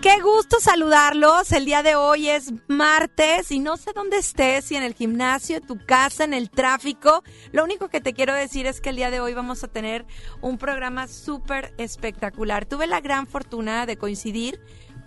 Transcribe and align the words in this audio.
qué 0.00 0.20
gusto 0.20 0.60
saludarlos. 0.60 1.50
El 1.50 1.64
día 1.64 1.82
de 1.82 1.96
hoy 1.96 2.28
es 2.28 2.52
martes 2.68 3.50
y 3.50 3.58
no 3.58 3.76
sé 3.76 3.92
dónde 3.92 4.18
estés, 4.18 4.66
si 4.66 4.76
en 4.76 4.84
el 4.84 4.94
gimnasio, 4.94 5.56
en 5.56 5.66
tu 5.66 5.76
casa, 5.84 6.24
en 6.24 6.34
el 6.34 6.50
tráfico. 6.50 7.24
Lo 7.50 7.64
único 7.64 7.88
que 7.88 8.00
te 8.00 8.12
quiero 8.12 8.32
decir 8.34 8.66
es 8.66 8.80
que 8.80 8.90
el 8.90 8.96
día 8.96 9.10
de 9.10 9.20
hoy 9.20 9.34
vamos 9.34 9.64
a 9.64 9.68
tener 9.68 10.06
un 10.40 10.56
programa 10.56 11.08
súper 11.08 11.74
espectacular. 11.78 12.64
Tuve 12.64 12.86
la 12.86 13.00
gran 13.00 13.26
fortuna 13.26 13.84
de 13.86 13.96
coincidir 13.96 14.60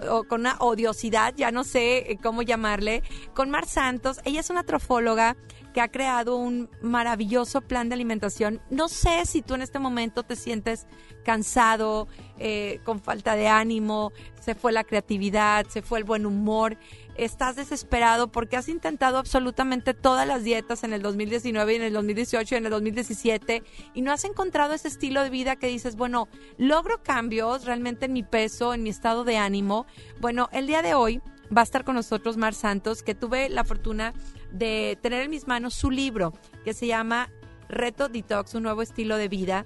o 0.10 0.26
con 0.26 0.42
una 0.42 0.58
odiosidad, 0.60 1.34
ya 1.38 1.52
no 1.52 1.64
sé 1.64 2.12
eh, 2.12 2.18
cómo 2.22 2.42
llamarle, 2.42 3.02
con 3.34 3.50
Mar 3.50 3.68
Santos. 3.68 4.20
Ella 4.26 4.42
es 4.42 4.50
una 4.50 4.64
trofóloga 4.64 5.38
que 5.76 5.82
ha 5.82 5.90
creado 5.90 6.38
un 6.38 6.70
maravilloso 6.82 7.60
plan 7.60 7.90
de 7.90 7.96
alimentación. 7.96 8.62
No 8.70 8.88
sé 8.88 9.26
si 9.26 9.42
tú 9.42 9.56
en 9.56 9.62
este 9.62 9.78
momento 9.78 10.24
te 10.24 10.38
sientes 10.38 10.88
cansado, 11.26 12.08
eh, 12.40 12.80
con 12.86 13.02
falta 13.02 13.36
de 13.36 13.50
ánimo, 13.50 14.14
se 14.40 14.56
fue 14.56 14.72
la 14.72 14.86
creatividad, 14.86 15.66
se 15.68 15.82
fue 15.82 16.00
el 16.00 16.06
buen 16.06 16.26
humor, 16.26 16.78
estás 17.18 17.58
desesperado 17.58 18.32
porque 18.32 18.56
has 18.56 18.70
intentado 18.70 19.18
absolutamente 19.18 19.94
todas 19.94 20.26
las 20.26 20.46
dietas 20.46 20.86
en 20.86 20.94
el 20.94 21.02
2019 21.02 21.74
y 21.74 21.76
en 21.76 21.82
el 21.82 21.92
2018 21.92 22.56
y 22.56 22.58
en 22.58 22.66
el 22.68 22.72
2017 22.72 23.64
y 23.94 24.02
no 24.02 24.14
has 24.14 24.24
encontrado 24.24 24.74
ese 24.74 24.88
estilo 24.88 25.24
de 25.24 25.30
vida 25.30 25.58
que 25.58 25.68
dices, 25.68 25.98
bueno, 25.98 26.30
logro 26.58 27.04
cambios 27.04 27.66
realmente 27.66 28.06
en 28.06 28.14
mi 28.14 28.24
peso, 28.24 28.74
en 28.74 28.82
mi 28.82 28.92
estado 28.92 29.26
de 29.26 29.36
ánimo. 29.36 29.88
Bueno, 30.22 30.48
el 30.54 30.68
día 30.68 30.82
de 30.82 30.94
hoy 30.94 31.22
va 31.56 31.62
a 31.62 31.64
estar 31.64 31.84
con 31.84 31.96
nosotros 31.96 32.38
Mar 32.38 32.54
Santos, 32.54 33.04
que 33.04 33.16
tuve 33.16 33.50
la 33.50 33.64
fortuna 33.64 34.14
de 34.58 34.98
tener 35.02 35.22
en 35.22 35.30
mis 35.30 35.48
manos 35.48 35.74
su 35.74 35.92
libro 35.92 36.34
que 36.64 36.74
se 36.74 36.88
llama 36.88 37.30
Reto 37.68 38.08
Detox, 38.08 38.56
un 38.56 38.64
nuevo 38.64 38.82
estilo 38.82 39.18
de 39.18 39.28
vida. 39.28 39.66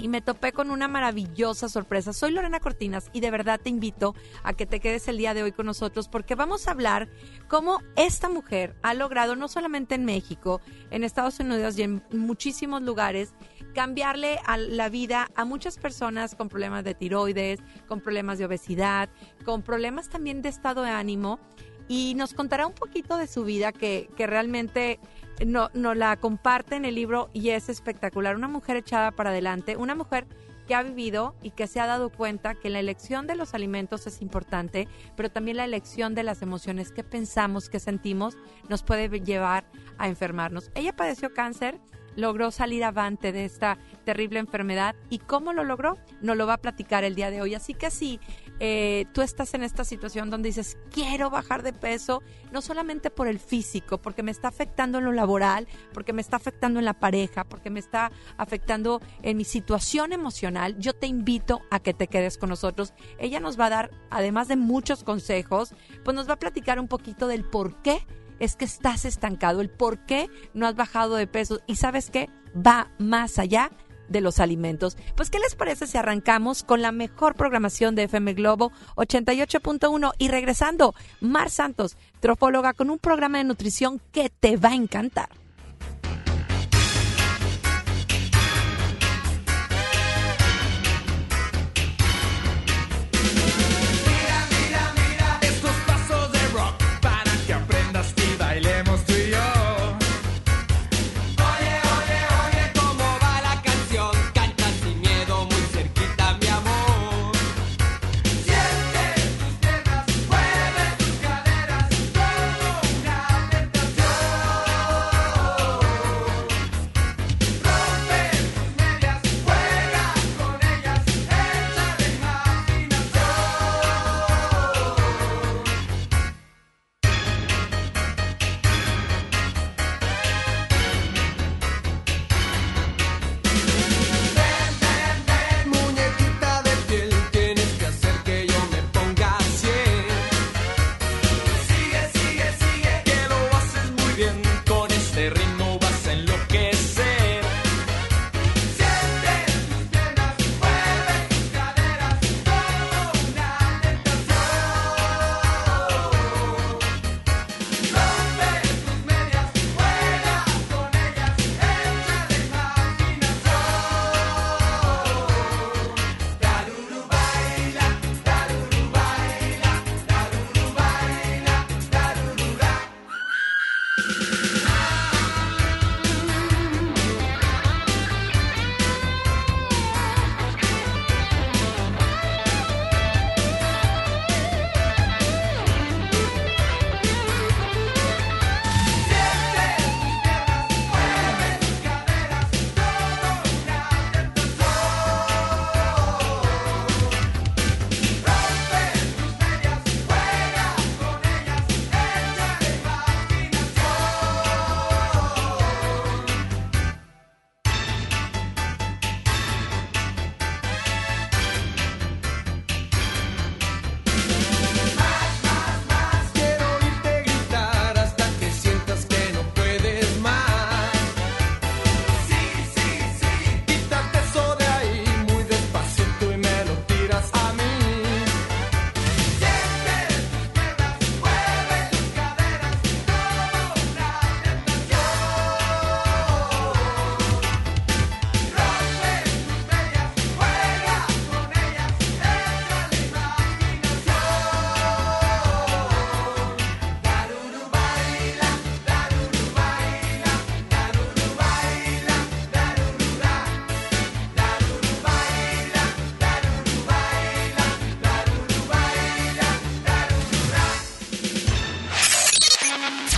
Y 0.00 0.06
me 0.06 0.20
topé 0.20 0.52
con 0.52 0.70
una 0.70 0.86
maravillosa 0.86 1.68
sorpresa. 1.68 2.12
Soy 2.12 2.30
Lorena 2.30 2.60
Cortinas 2.60 3.10
y 3.12 3.18
de 3.18 3.32
verdad 3.32 3.58
te 3.60 3.68
invito 3.68 4.14
a 4.44 4.52
que 4.52 4.64
te 4.64 4.78
quedes 4.78 5.08
el 5.08 5.18
día 5.18 5.34
de 5.34 5.42
hoy 5.42 5.50
con 5.50 5.66
nosotros 5.66 6.08
porque 6.08 6.36
vamos 6.36 6.68
a 6.68 6.70
hablar 6.70 7.08
cómo 7.48 7.80
esta 7.96 8.28
mujer 8.28 8.76
ha 8.82 8.94
logrado, 8.94 9.34
no 9.34 9.48
solamente 9.48 9.96
en 9.96 10.04
México, 10.04 10.60
en 10.90 11.02
Estados 11.02 11.40
Unidos 11.40 11.76
y 11.78 11.82
en 11.82 12.04
muchísimos 12.12 12.82
lugares, 12.82 13.34
cambiarle 13.74 14.38
a 14.46 14.56
la 14.56 14.88
vida 14.88 15.30
a 15.34 15.44
muchas 15.44 15.78
personas 15.78 16.36
con 16.36 16.48
problemas 16.48 16.84
de 16.84 16.94
tiroides, 16.94 17.58
con 17.88 18.00
problemas 18.00 18.38
de 18.38 18.44
obesidad, 18.44 19.08
con 19.44 19.62
problemas 19.62 20.08
también 20.08 20.42
de 20.42 20.48
estado 20.48 20.82
de 20.82 20.90
ánimo 20.90 21.40
y 21.88 22.14
nos 22.14 22.34
contará 22.34 22.66
un 22.66 22.74
poquito 22.74 23.16
de 23.16 23.26
su 23.26 23.44
vida 23.44 23.72
que, 23.72 24.08
que 24.16 24.26
realmente 24.26 25.00
no, 25.44 25.70
nos 25.74 25.96
la 25.96 26.16
comparte 26.16 26.76
en 26.76 26.84
el 26.84 26.94
libro 26.94 27.30
y 27.32 27.50
es 27.50 27.68
espectacular. 27.68 28.36
Una 28.36 28.48
mujer 28.48 28.76
echada 28.76 29.10
para 29.10 29.30
adelante, 29.30 29.76
una 29.76 29.94
mujer 29.94 30.26
que 30.68 30.74
ha 30.74 30.82
vivido 30.82 31.34
y 31.42 31.50
que 31.50 31.66
se 31.66 31.80
ha 31.80 31.86
dado 31.86 32.10
cuenta 32.10 32.54
que 32.54 32.68
la 32.68 32.78
elección 32.78 33.26
de 33.26 33.34
los 33.34 33.54
alimentos 33.54 34.06
es 34.06 34.20
importante, 34.20 34.86
pero 35.16 35.30
también 35.30 35.56
la 35.56 35.64
elección 35.64 36.14
de 36.14 36.22
las 36.22 36.42
emociones 36.42 36.92
que 36.92 37.02
pensamos, 37.02 37.70
que 37.70 37.80
sentimos, 37.80 38.36
nos 38.68 38.82
puede 38.82 39.08
llevar 39.20 39.64
a 39.96 40.08
enfermarnos. 40.08 40.70
Ella 40.74 40.94
padeció 40.94 41.32
cáncer, 41.32 41.80
logró 42.16 42.50
salir 42.50 42.84
avante 42.84 43.32
de 43.32 43.46
esta 43.46 43.78
terrible 44.04 44.40
enfermedad 44.40 44.94
y 45.08 45.18
cómo 45.20 45.54
lo 45.54 45.64
logró, 45.64 45.96
nos 46.20 46.36
lo 46.36 46.46
va 46.46 46.54
a 46.54 46.58
platicar 46.58 47.02
el 47.02 47.14
día 47.14 47.30
de 47.30 47.40
hoy. 47.40 47.54
Así 47.54 47.72
que 47.72 47.90
si 47.90 48.20
eh, 48.60 49.06
tú 49.12 49.22
estás 49.22 49.54
en 49.54 49.62
esta 49.62 49.84
situación 49.84 50.30
donde 50.30 50.48
dices, 50.48 50.76
quiero 50.90 51.30
bajar 51.30 51.62
de 51.62 51.72
peso, 51.72 52.22
no 52.52 52.60
solamente 52.60 53.10
por 53.10 53.28
el 53.28 53.38
físico, 53.38 53.98
porque 53.98 54.22
me 54.22 54.30
está 54.30 54.48
afectando 54.48 54.98
en 54.98 55.04
lo 55.04 55.12
laboral, 55.12 55.68
porque 55.92 56.12
me 56.12 56.22
está 56.22 56.36
afectando 56.36 56.78
en 56.78 56.84
la 56.84 56.98
pareja, 56.98 57.44
porque 57.44 57.70
me 57.70 57.80
está 57.80 58.10
afectando 58.36 59.00
en 59.22 59.36
mi 59.36 59.44
situación 59.44 60.12
emocional, 60.12 60.76
yo 60.78 60.92
te 60.92 61.06
invito 61.06 61.60
a 61.70 61.80
que 61.80 61.94
te 61.94 62.08
quedes 62.08 62.38
con 62.38 62.48
nosotros. 62.48 62.92
Ella 63.18 63.40
nos 63.40 63.58
va 63.58 63.66
a 63.66 63.70
dar, 63.70 63.90
además 64.10 64.48
de 64.48 64.56
muchos 64.56 65.04
consejos, 65.04 65.74
pues 66.04 66.14
nos 66.14 66.28
va 66.28 66.34
a 66.34 66.38
platicar 66.38 66.80
un 66.80 66.88
poquito 66.88 67.28
del 67.28 67.44
por 67.44 67.80
qué 67.82 68.04
es 68.38 68.56
que 68.56 68.64
estás 68.64 69.04
estancado, 69.04 69.60
el 69.60 69.70
por 69.70 70.04
qué 70.06 70.28
no 70.54 70.66
has 70.66 70.76
bajado 70.76 71.16
de 71.16 71.26
peso 71.26 71.60
y 71.66 71.76
sabes 71.76 72.10
qué, 72.10 72.28
va 72.54 72.90
más 72.98 73.38
allá 73.38 73.70
de 74.08 74.20
los 74.20 74.40
alimentos. 74.40 74.96
Pues, 75.16 75.30
¿qué 75.30 75.38
les 75.38 75.54
parece 75.54 75.86
si 75.86 75.98
arrancamos 75.98 76.62
con 76.62 76.82
la 76.82 76.92
mejor 76.92 77.34
programación 77.34 77.94
de 77.94 78.04
FM 78.04 78.34
Globo 78.34 78.72
88.1 78.96 80.12
y 80.18 80.28
regresando, 80.28 80.94
Mar 81.20 81.50
Santos, 81.50 81.96
trofóloga, 82.20 82.72
con 82.72 82.90
un 82.90 82.98
programa 82.98 83.38
de 83.38 83.44
nutrición 83.44 84.00
que 84.12 84.30
te 84.30 84.56
va 84.56 84.70
a 84.70 84.74
encantar? 84.74 85.28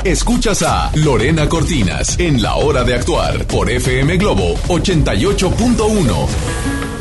Escuchas 0.04 0.62
a 0.62 0.90
Lorena 0.94 1.46
Cortinas 1.46 2.18
en 2.18 2.40
La 2.40 2.54
Hora 2.54 2.84
de 2.84 2.94
Actuar 2.94 3.46
por 3.46 3.68
FM 3.68 4.16
Globo 4.16 4.54
88.1. 4.68 6.26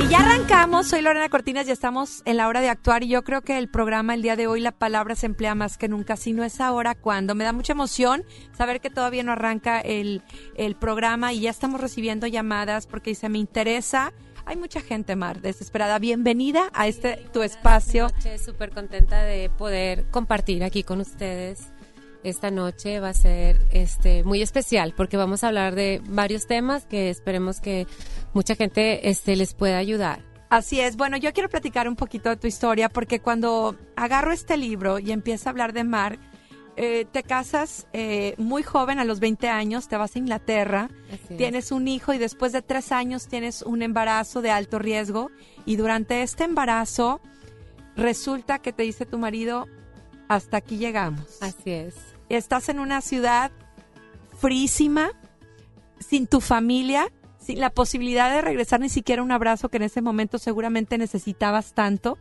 Y 0.04 0.08
ya 0.10 0.20
arrancamos, 0.20 0.88
soy 0.88 1.02
Lorena 1.02 1.30
Cortinas 1.30 1.66
y 1.70 1.72
estamos 1.72 2.22
en 2.26 2.36
la 2.36 2.50
hora 2.50 2.60
de 2.60 2.68
actuar 2.68 3.04
y 3.04 3.08
yo 3.08 3.24
creo 3.24 3.42
que 3.42 3.58
el 3.58 3.70
programa 3.70 4.16
el 4.16 4.22
día 4.22 4.36
de 4.36 4.48
hoy 4.48 4.60
la 4.60 4.74
palabra 4.74 5.16
se 5.16 5.28
emplea 5.28 5.56
más 5.56 5.78
que 5.78 5.88
nunca, 5.88 6.18
si 6.18 6.34
no 6.34 6.44
es 6.44 6.60
ahora, 6.60 6.94
cuando. 6.94 7.36
Me 7.36 7.46
da 7.46 7.54
mucha 7.54 7.72
emoción 7.72 8.26
saber 8.52 8.82
que 8.82 8.90
todavía 8.90 9.24
no 9.24 9.32
arranca 9.32 9.80
el, 9.80 10.22
el 10.58 10.76
programa 10.76 11.32
y 11.32 11.40
ya 11.40 11.52
estamos 11.52 11.80
recibiendo 11.80 12.28
llamadas 12.28 12.86
porque 12.86 13.12
dice, 13.12 13.30
me 13.30 13.38
interesa. 13.38 14.12
Hay 14.46 14.58
mucha 14.58 14.82
gente, 14.82 15.16
Mar, 15.16 15.40
desesperada. 15.40 16.00
Bienvenida 16.00 16.70
a 16.74 16.88
este 16.88 17.16
tu 17.32 17.44
espacio. 17.44 18.10
Súper 18.44 18.72
contenta 18.72 19.24
de 19.24 19.50
poder 19.50 20.10
compartir 20.12 20.66
aquí 20.66 20.84
con 20.84 21.00
ustedes. 21.00 21.70
Esta 22.24 22.52
noche 22.52 23.00
va 23.00 23.10
a 23.10 23.14
ser 23.14 23.60
este 23.72 24.24
muy 24.24 24.42
especial 24.42 24.94
porque 24.96 25.16
vamos 25.16 25.44
a 25.44 25.48
hablar 25.48 25.76
de 25.76 26.02
varios 26.06 26.48
temas 26.48 26.86
que 26.86 27.10
esperemos 27.10 27.62
que 27.62 27.88
mucha 28.34 28.56
gente 28.56 29.10
este 29.10 29.36
les 29.36 29.54
pueda 29.54 29.78
ayudar. 29.78 30.22
Así 30.50 30.82
es. 30.82 30.98
Bueno, 30.98 31.16
yo 31.16 31.32
quiero 31.32 31.48
platicar 31.48 31.88
un 31.88 31.96
poquito 31.96 32.30
de 32.30 32.36
tu 32.36 32.48
historia 32.48 32.90
porque 32.90 33.20
cuando 33.20 33.76
agarro 33.96 34.32
este 34.32 34.58
libro 34.58 35.00
y 35.00 35.12
empiezo 35.12 35.48
a 35.48 35.52
hablar 35.52 35.74
de 35.74 35.84
Mar, 35.84 36.20
eh, 36.76 37.06
te 37.12 37.24
casas 37.24 37.88
eh, 37.94 38.36
muy 38.38 38.64
joven, 38.64 39.00
a 39.00 39.06
los 39.06 39.20
20 39.20 39.48
años, 39.50 39.88
te 39.88 39.98
vas 39.98 40.16
a 40.16 40.20
Inglaterra, 40.20 40.90
Así 41.14 41.34
es. 41.34 41.38
tienes 41.38 41.72
un 41.72 41.88
hijo 41.88 42.14
y 42.14 42.18
después 42.18 42.52
de 42.52 42.62
tres 42.62 42.92
años 42.92 43.28
tienes 43.28 43.62
un 43.62 43.82
embarazo 43.82 44.42
de 44.42 44.50
alto 44.50 44.80
riesgo 44.80 45.30
y 45.66 45.76
durante 45.76 46.22
este 46.22 46.46
embarazo 46.46 47.22
resulta 47.96 48.60
que 48.60 48.74
te 48.74 48.84
dice 48.84 49.06
tu 49.06 49.18
marido, 49.20 49.68
hasta 50.30 50.58
aquí 50.58 50.78
llegamos. 50.78 51.42
Así 51.42 51.72
es. 51.72 51.96
Estás 52.30 52.70
en 52.70 52.80
una 52.80 53.02
ciudad 53.02 53.52
frísima, 54.38 55.12
sin 56.00 56.28
tu 56.28 56.42
familia, 56.42 57.12
sin 57.40 57.60
la 57.60 57.72
posibilidad 57.72 58.32
de 58.32 58.42
regresar 58.42 58.80
ni 58.80 58.90
siquiera 58.90 59.24
un 59.24 59.32
abrazo 59.32 59.70
que 59.70 59.78
en 59.78 59.84
ese 59.84 60.02
momento 60.02 60.38
seguramente 60.38 60.98
necesitabas 60.98 61.74
tanto 61.74 62.18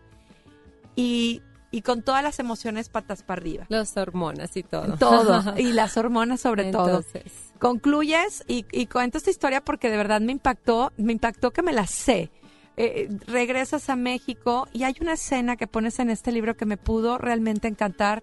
y, 0.96 1.42
y 1.70 1.82
con 1.82 2.02
todas 2.02 2.22
las 2.22 2.38
emociones 2.38 2.88
patas 2.88 3.22
para 3.22 3.40
arriba. 3.40 3.66
Los 3.68 3.96
hormonas 3.96 4.56
y 4.56 4.62
todo. 4.62 4.96
Todo, 4.96 5.54
y 5.58 5.72
las 5.72 5.96
hormonas 5.96 6.40
sobre 6.40 6.72
todo. 6.72 6.98
Entonces, 6.98 7.32
Concluyes 7.58 8.44
y, 8.46 8.64
y 8.72 8.86
cuento 8.86 9.18
esta 9.18 9.30
historia 9.30 9.60
porque 9.64 9.90
de 9.90 9.96
verdad 9.96 10.20
me 10.20 10.32
impactó, 10.32 10.92
me 10.96 11.12
impactó 11.12 11.50
que 11.50 11.62
me 11.62 11.72
la 11.72 11.86
sé. 11.86 12.30
Eh, 12.76 13.08
regresas 13.26 13.90
a 13.90 13.96
México 13.96 14.68
y 14.72 14.84
hay 14.84 14.94
una 15.00 15.14
escena 15.14 15.56
que 15.56 15.66
pones 15.66 15.98
en 15.98 16.10
este 16.10 16.30
libro 16.30 16.56
que 16.56 16.64
me 16.64 16.76
pudo 16.76 17.18
realmente 17.18 17.66
encantar 17.66 18.22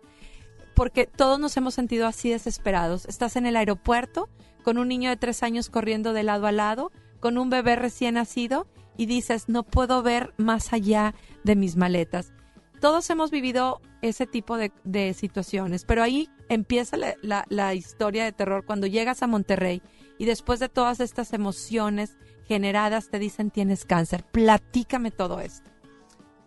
porque 0.75 1.07
todos 1.07 1.39
nos 1.39 1.55
hemos 1.57 1.73
sentido 1.73 2.05
así 2.07 2.29
desesperados. 2.29 3.05
Estás 3.05 3.35
en 3.35 3.45
el 3.45 3.55
aeropuerto 3.55 4.29
con 4.63 4.77
un 4.77 4.87
niño 4.87 5.09
de 5.09 5.17
tres 5.17 5.41
años 5.43 5.69
corriendo 5.69 6.13
de 6.13 6.23
lado 6.23 6.47
a 6.47 6.51
lado, 6.51 6.91
con 7.19 7.37
un 7.37 7.49
bebé 7.49 7.75
recién 7.75 8.15
nacido 8.15 8.67
y 8.97 9.05
dices, 9.07 9.49
no 9.49 9.63
puedo 9.63 10.03
ver 10.03 10.33
más 10.37 10.73
allá 10.73 11.15
de 11.43 11.55
mis 11.55 11.75
maletas. 11.75 12.33
Todos 12.81 13.09
hemos 13.09 13.31
vivido 13.31 13.81
ese 14.01 14.27
tipo 14.27 14.57
de, 14.57 15.13
situaciones, 15.13 15.85
pero 15.85 16.03
ahí 16.03 16.29
empieza 16.49 16.97
la- 16.97 17.45
la 17.49 17.73
historia 17.73 18.23
de 18.25 18.31
terror 18.31 18.65
cuando 18.65 18.85
llegas 18.85 19.23
a 19.23 19.27
Monterrey 19.27 19.81
y 20.19 20.25
después 20.25 20.59
de 20.59 20.69
todas 20.69 20.99
estas 20.99 21.33
emociones 21.33 22.17
generadas 22.47 23.09
te 23.09 23.17
dicen 23.17 23.49
tienes 23.49 23.85
cáncer. 23.85 24.23
Platícame 24.31 25.11
todo 25.11 25.39
esto. 25.39 25.71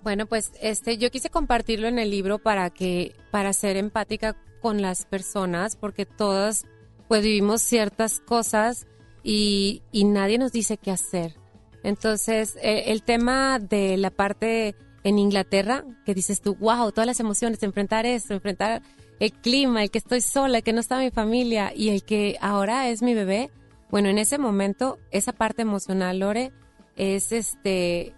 Bueno, 0.03 0.27
pues 0.27 0.53
este 0.61 0.99
yo 0.99 1.11
quise 1.11 1.31
compartirlo 1.31 1.89
en 1.89 1.99
el 1.99 2.11
libro 2.11 2.39
para 2.39 2.71
que 2.71 3.15
para 3.31 3.53
ser 3.53 3.77
empática 3.77 4.37
con 4.61 4.83
las 4.83 5.07
personas 5.07 5.77
porque 5.77 6.07
todas 6.07 6.65
pues 7.09 7.23
vivimos 7.23 7.63
ciertas 7.63 8.21
cosas 8.21 8.87
y, 9.23 9.83
y 9.93 10.05
nadie 10.05 10.39
nos 10.39 10.53
dice 10.53 10.77
qué 10.77 10.91
hacer. 10.91 11.35
Entonces, 11.83 12.57
eh, 12.63 12.85
el 12.87 13.03
tema 13.03 13.59
de 13.59 13.97
la 13.97 14.11
parte 14.11 14.75
en 15.05 15.19
Inglaterra, 15.19 15.85
que 16.05 16.15
dices 16.15 16.41
tú, 16.41 16.55
wow, 16.57 16.93
todas 16.93 17.07
las 17.07 17.21
emociones, 17.21 17.63
enfrentar 17.63 18.05
esto, 18.05 18.35
enfrentar 18.35 18.83
el 19.21 19.33
clima, 19.33 19.83
el 19.83 19.91
que 19.91 19.99
estoy 19.99 20.21
sola, 20.21 20.59
el 20.59 20.65
que 20.65 20.73
no 20.73 20.81
está 20.81 20.99
mi 20.99 21.11
familia 21.11 21.73
y 21.75 21.91
el 21.91 22.03
que 22.03 22.37
ahora 22.41 22.89
es 22.89 23.03
mi 23.03 23.15
bebé. 23.15 23.51
Bueno, 23.91 24.09
en 24.09 24.19
ese 24.19 24.39
momento, 24.39 24.99
esa 25.11 25.33
parte 25.33 25.63
emocional, 25.63 26.19
Lore, 26.19 26.53
es 26.97 27.33
este, 27.33 28.15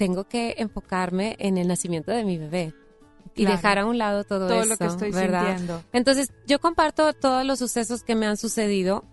tengo 0.00 0.24
que 0.24 0.54
enfocarme 0.56 1.36
en 1.38 1.58
el 1.58 1.68
nacimiento 1.68 2.10
de 2.10 2.24
mi 2.24 2.38
bebé 2.38 2.72
y 3.34 3.42
Claro. 3.42 3.56
dejar 3.56 3.78
a 3.80 3.84
un 3.84 3.98
lado 3.98 4.24
todo, 4.24 4.48
Todo 4.48 4.60
eso, 4.60 4.68
lo 4.70 4.76
que 4.78 4.86
estoy 4.86 5.10
¿verdad? 5.10 5.46
sintiendo. 5.48 5.82
Entonces, 5.92 6.32
yo 6.46 6.58
comparto 6.58 7.12
todos 7.12 7.44
los 7.44 7.58
sucesos 7.58 8.02
que 8.02 8.14
me 8.14 8.24
han 8.24 8.38
sucedido 8.38 9.04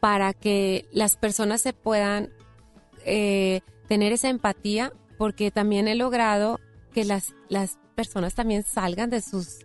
para 0.00 0.32
que 0.32 0.86
las 0.90 1.16
personas 1.16 1.60
se 1.60 1.72
puedan 1.72 2.30
eh, 3.04 3.60
tener 3.86 4.12
esa 4.12 4.28
empatía, 4.30 4.92
porque 5.16 5.52
también 5.52 5.86
he 5.86 5.94
logrado 5.94 6.58
que 6.92 7.04
las, 7.04 7.32
las 7.48 7.78
personas 7.94 8.34
también 8.34 8.64
salgan 8.64 9.10
de 9.10 9.20
sus 9.20 9.60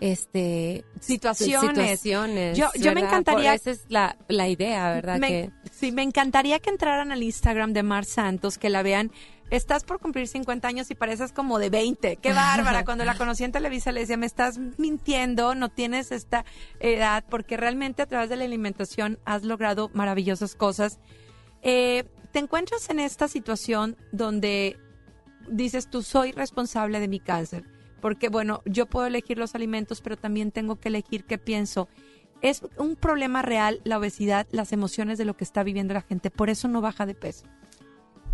este 0.00 0.84
Situaciones. 1.00 1.68
situaciones, 2.00 2.58
Yo- 2.58 2.70
yo 2.80 2.92
me 2.94 3.02
encantaría- 3.02 3.50
Por- 3.50 3.60
esa 3.60 3.70
es 3.70 3.84
la, 3.88 4.16
la 4.28 4.48
idea, 4.48 4.90
¿verdad? 4.94 5.18
Me- 5.18 5.28
que 5.28 5.50
Sí, 5.70 5.92
me 5.92 6.02
encantaría 6.02 6.58
que 6.60 6.70
entraran 6.70 7.12
al 7.12 7.22
Instagram 7.22 7.72
de 7.72 7.82
Mar 7.84 8.04
Santos, 8.04 8.56
que 8.58 8.68
la 8.70 8.82
vean. 8.82 9.12
Estás 9.52 9.84
por 9.84 10.00
cumplir 10.00 10.28
50 10.28 10.66
años 10.66 10.90
y 10.90 10.94
pareces 10.94 11.30
como 11.30 11.58
de 11.58 11.68
20. 11.68 12.16
¡Qué 12.16 12.32
bárbara! 12.32 12.86
Cuando 12.86 13.04
la 13.04 13.18
conocí 13.18 13.44
en 13.44 13.52
Televisa 13.52 13.92
le 13.92 14.00
decía, 14.00 14.16
me 14.16 14.24
estás 14.24 14.56
mintiendo, 14.78 15.54
no 15.54 15.68
tienes 15.68 16.10
esta 16.10 16.46
edad, 16.80 17.22
porque 17.28 17.58
realmente 17.58 18.00
a 18.00 18.06
través 18.06 18.30
de 18.30 18.36
la 18.36 18.44
alimentación 18.44 19.18
has 19.26 19.42
logrado 19.42 19.90
maravillosas 19.92 20.54
cosas. 20.54 21.00
Eh, 21.60 22.04
te 22.32 22.38
encuentras 22.38 22.88
en 22.88 22.98
esta 22.98 23.28
situación 23.28 23.98
donde 24.10 24.78
dices 25.46 25.90
tú 25.90 26.02
soy 26.02 26.32
responsable 26.32 26.98
de 26.98 27.08
mi 27.08 27.20
cáncer, 27.20 27.64
porque 28.00 28.30
bueno, 28.30 28.62
yo 28.64 28.86
puedo 28.86 29.06
elegir 29.06 29.36
los 29.36 29.54
alimentos, 29.54 30.00
pero 30.00 30.16
también 30.16 30.50
tengo 30.50 30.76
que 30.76 30.88
elegir 30.88 31.26
qué 31.26 31.36
pienso. 31.36 31.90
Es 32.40 32.62
un 32.78 32.96
problema 32.96 33.42
real 33.42 33.82
la 33.84 33.98
obesidad, 33.98 34.46
las 34.50 34.72
emociones 34.72 35.18
de 35.18 35.26
lo 35.26 35.36
que 35.36 35.44
está 35.44 35.62
viviendo 35.62 35.92
la 35.92 36.00
gente, 36.00 36.30
por 36.30 36.48
eso 36.48 36.68
no 36.68 36.80
baja 36.80 37.04
de 37.04 37.14
peso. 37.14 37.44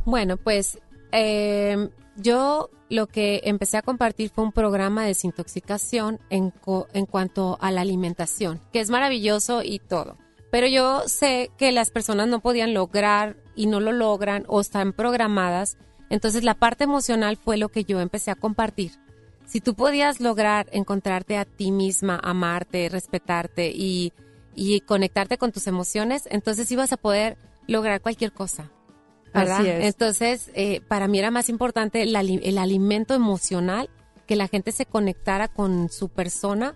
Bueno, 0.04 0.36
pues 0.36 0.78
eh, 1.12 1.88
yo 2.16 2.70
lo 2.90 3.06
que 3.06 3.42
empecé 3.44 3.76
a 3.76 3.82
compartir 3.82 4.30
fue 4.30 4.44
un 4.44 4.52
programa 4.52 5.02
de 5.02 5.08
desintoxicación 5.08 6.18
en, 6.30 6.52
en 6.92 7.06
cuanto 7.06 7.58
a 7.60 7.70
la 7.70 7.82
alimentación, 7.82 8.60
que 8.72 8.80
es 8.80 8.90
maravilloso 8.90 9.62
y 9.62 9.78
todo. 9.78 10.16
Pero 10.50 10.66
yo 10.66 11.02
sé 11.06 11.50
que 11.58 11.72
las 11.72 11.90
personas 11.90 12.28
no 12.28 12.40
podían 12.40 12.72
lograr 12.72 13.36
y 13.54 13.66
no 13.66 13.80
lo 13.80 13.92
logran 13.92 14.44
o 14.48 14.60
están 14.60 14.92
programadas. 14.92 15.76
Entonces 16.08 16.42
la 16.42 16.54
parte 16.54 16.84
emocional 16.84 17.36
fue 17.36 17.58
lo 17.58 17.68
que 17.68 17.84
yo 17.84 18.00
empecé 18.00 18.30
a 18.30 18.34
compartir. 18.34 18.92
Si 19.44 19.60
tú 19.60 19.74
podías 19.74 20.20
lograr 20.20 20.68
encontrarte 20.72 21.36
a 21.36 21.44
ti 21.44 21.70
misma, 21.70 22.18
amarte, 22.22 22.88
respetarte 22.88 23.70
y, 23.74 24.12
y 24.54 24.80
conectarte 24.80 25.38
con 25.38 25.52
tus 25.52 25.66
emociones, 25.66 26.24
entonces 26.30 26.70
ibas 26.72 26.92
a 26.92 26.96
poder 26.96 27.36
lograr 27.66 28.00
cualquier 28.00 28.32
cosa. 28.32 28.70
¿Verdad? 29.32 29.60
Así 29.60 29.68
es. 29.68 29.84
Entonces, 29.84 30.50
eh, 30.54 30.80
para 30.88 31.08
mí 31.08 31.18
era 31.18 31.30
más 31.30 31.48
importante 31.48 32.02
el 32.02 32.58
alimento 32.58 33.14
emocional, 33.14 33.90
que 34.26 34.36
la 34.36 34.46
gente 34.46 34.72
se 34.72 34.86
conectara 34.86 35.48
con 35.48 35.88
su 35.88 36.08
persona. 36.08 36.74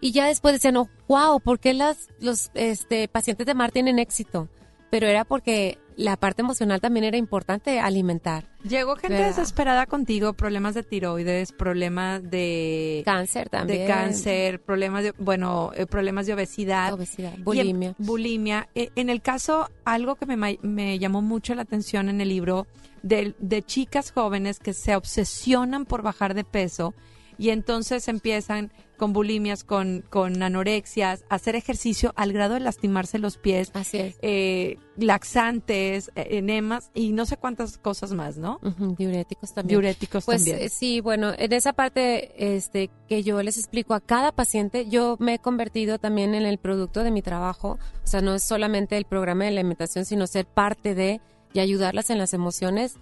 Y 0.00 0.12
ya 0.12 0.26
después 0.26 0.54
decían, 0.54 0.76
oh, 0.76 0.88
wow, 1.08 1.40
¿por 1.40 1.58
qué 1.58 1.74
las, 1.74 2.08
los 2.20 2.50
este, 2.54 3.08
pacientes 3.08 3.46
de 3.46 3.54
MAR 3.54 3.72
tienen 3.72 3.98
éxito? 3.98 4.48
Pero 4.90 5.06
era 5.06 5.24
porque 5.24 5.78
la 5.96 6.16
parte 6.16 6.42
emocional 6.42 6.80
también 6.80 7.04
era 7.04 7.16
importante 7.16 7.80
alimentar. 7.80 8.44
Llegó 8.68 8.96
gente 8.96 9.16
¿Verdad? 9.16 9.28
desesperada 9.36 9.86
contigo, 9.86 10.32
problemas 10.34 10.74
de 10.74 10.82
tiroides, 10.82 11.52
problemas 11.52 12.22
de, 12.30 13.02
Cáncer 13.04 13.48
también. 13.48 13.80
de 13.80 13.86
cáncer, 13.86 14.60
problemas 14.62 15.02
de, 15.04 15.12
bueno, 15.18 15.70
eh, 15.74 15.86
problemas 15.86 16.26
de 16.26 16.34
obesidad. 16.34 16.92
Obesidad, 16.92 17.32
Y 17.32 17.36
en- 17.38 17.44
bulimia. 17.44 17.94
bulimia. 17.98 18.68
Eh, 18.74 18.90
En 18.94 19.10
el 19.10 19.20
caso, 19.22 19.68
algo 19.84 20.14
que 20.16 20.26
me, 20.26 20.58
me 20.62 20.98
llamó 20.98 21.22
mucho 21.22 21.54
la 21.54 21.62
atención 21.62 22.08
en 22.08 22.20
el 22.20 22.28
libro, 22.28 22.66
de, 23.02 23.34
de 23.40 23.62
chicas 23.62 24.12
jóvenes 24.12 24.60
que 24.60 24.72
se 24.74 24.94
obsesionan 24.94 25.86
por 25.86 26.02
bajar 26.02 26.34
de 26.34 26.44
peso 26.44 26.94
y 27.38 27.50
entonces 27.50 28.06
empiezan 28.06 28.70
con 29.02 29.12
bulimias, 29.12 29.64
con, 29.64 30.04
con 30.10 30.40
anorexias, 30.44 31.24
hacer 31.28 31.56
ejercicio 31.56 32.12
al 32.14 32.32
grado 32.32 32.54
de 32.54 32.60
lastimarse 32.60 33.18
los 33.18 33.36
pies, 33.36 33.72
Así 33.74 33.98
es. 33.98 34.16
eh, 34.22 34.76
laxantes, 34.96 36.12
eh, 36.14 36.28
enemas 36.38 36.92
y 36.94 37.10
no 37.10 37.26
sé 37.26 37.36
cuántas 37.36 37.78
cosas 37.78 38.12
más, 38.12 38.36
¿no? 38.36 38.60
Diuréticos 38.96 39.54
también. 39.54 39.80
Diuréticos 39.80 40.24
Pues 40.24 40.44
también. 40.44 40.64
eh, 40.64 40.68
sí, 40.68 41.00
bueno, 41.00 41.32
en 41.36 41.52
esa 41.52 41.72
parte 41.72 42.54
este, 42.56 42.90
que 43.08 43.24
yo 43.24 43.42
les 43.42 43.58
explico 43.58 43.94
a 43.94 44.00
cada 44.00 44.30
paciente, 44.30 44.86
yo 44.88 45.16
me 45.18 45.34
he 45.34 45.38
convertido 45.40 45.98
también 45.98 46.36
en 46.36 46.46
el 46.46 46.58
producto 46.58 47.02
de 47.02 47.10
mi 47.10 47.22
trabajo. 47.22 47.80
O 48.04 48.06
sea, 48.06 48.20
no 48.20 48.36
es 48.36 48.44
solamente 48.44 48.96
el 48.96 49.04
programa 49.04 49.42
de 49.42 49.48
alimentación, 49.50 50.04
sino 50.04 50.28
ser 50.28 50.46
parte 50.46 50.94
de 50.94 51.20
y 51.52 51.58
ayudarlas 51.58 52.08
en 52.10 52.18
las 52.18 52.34
emociones. 52.34 52.94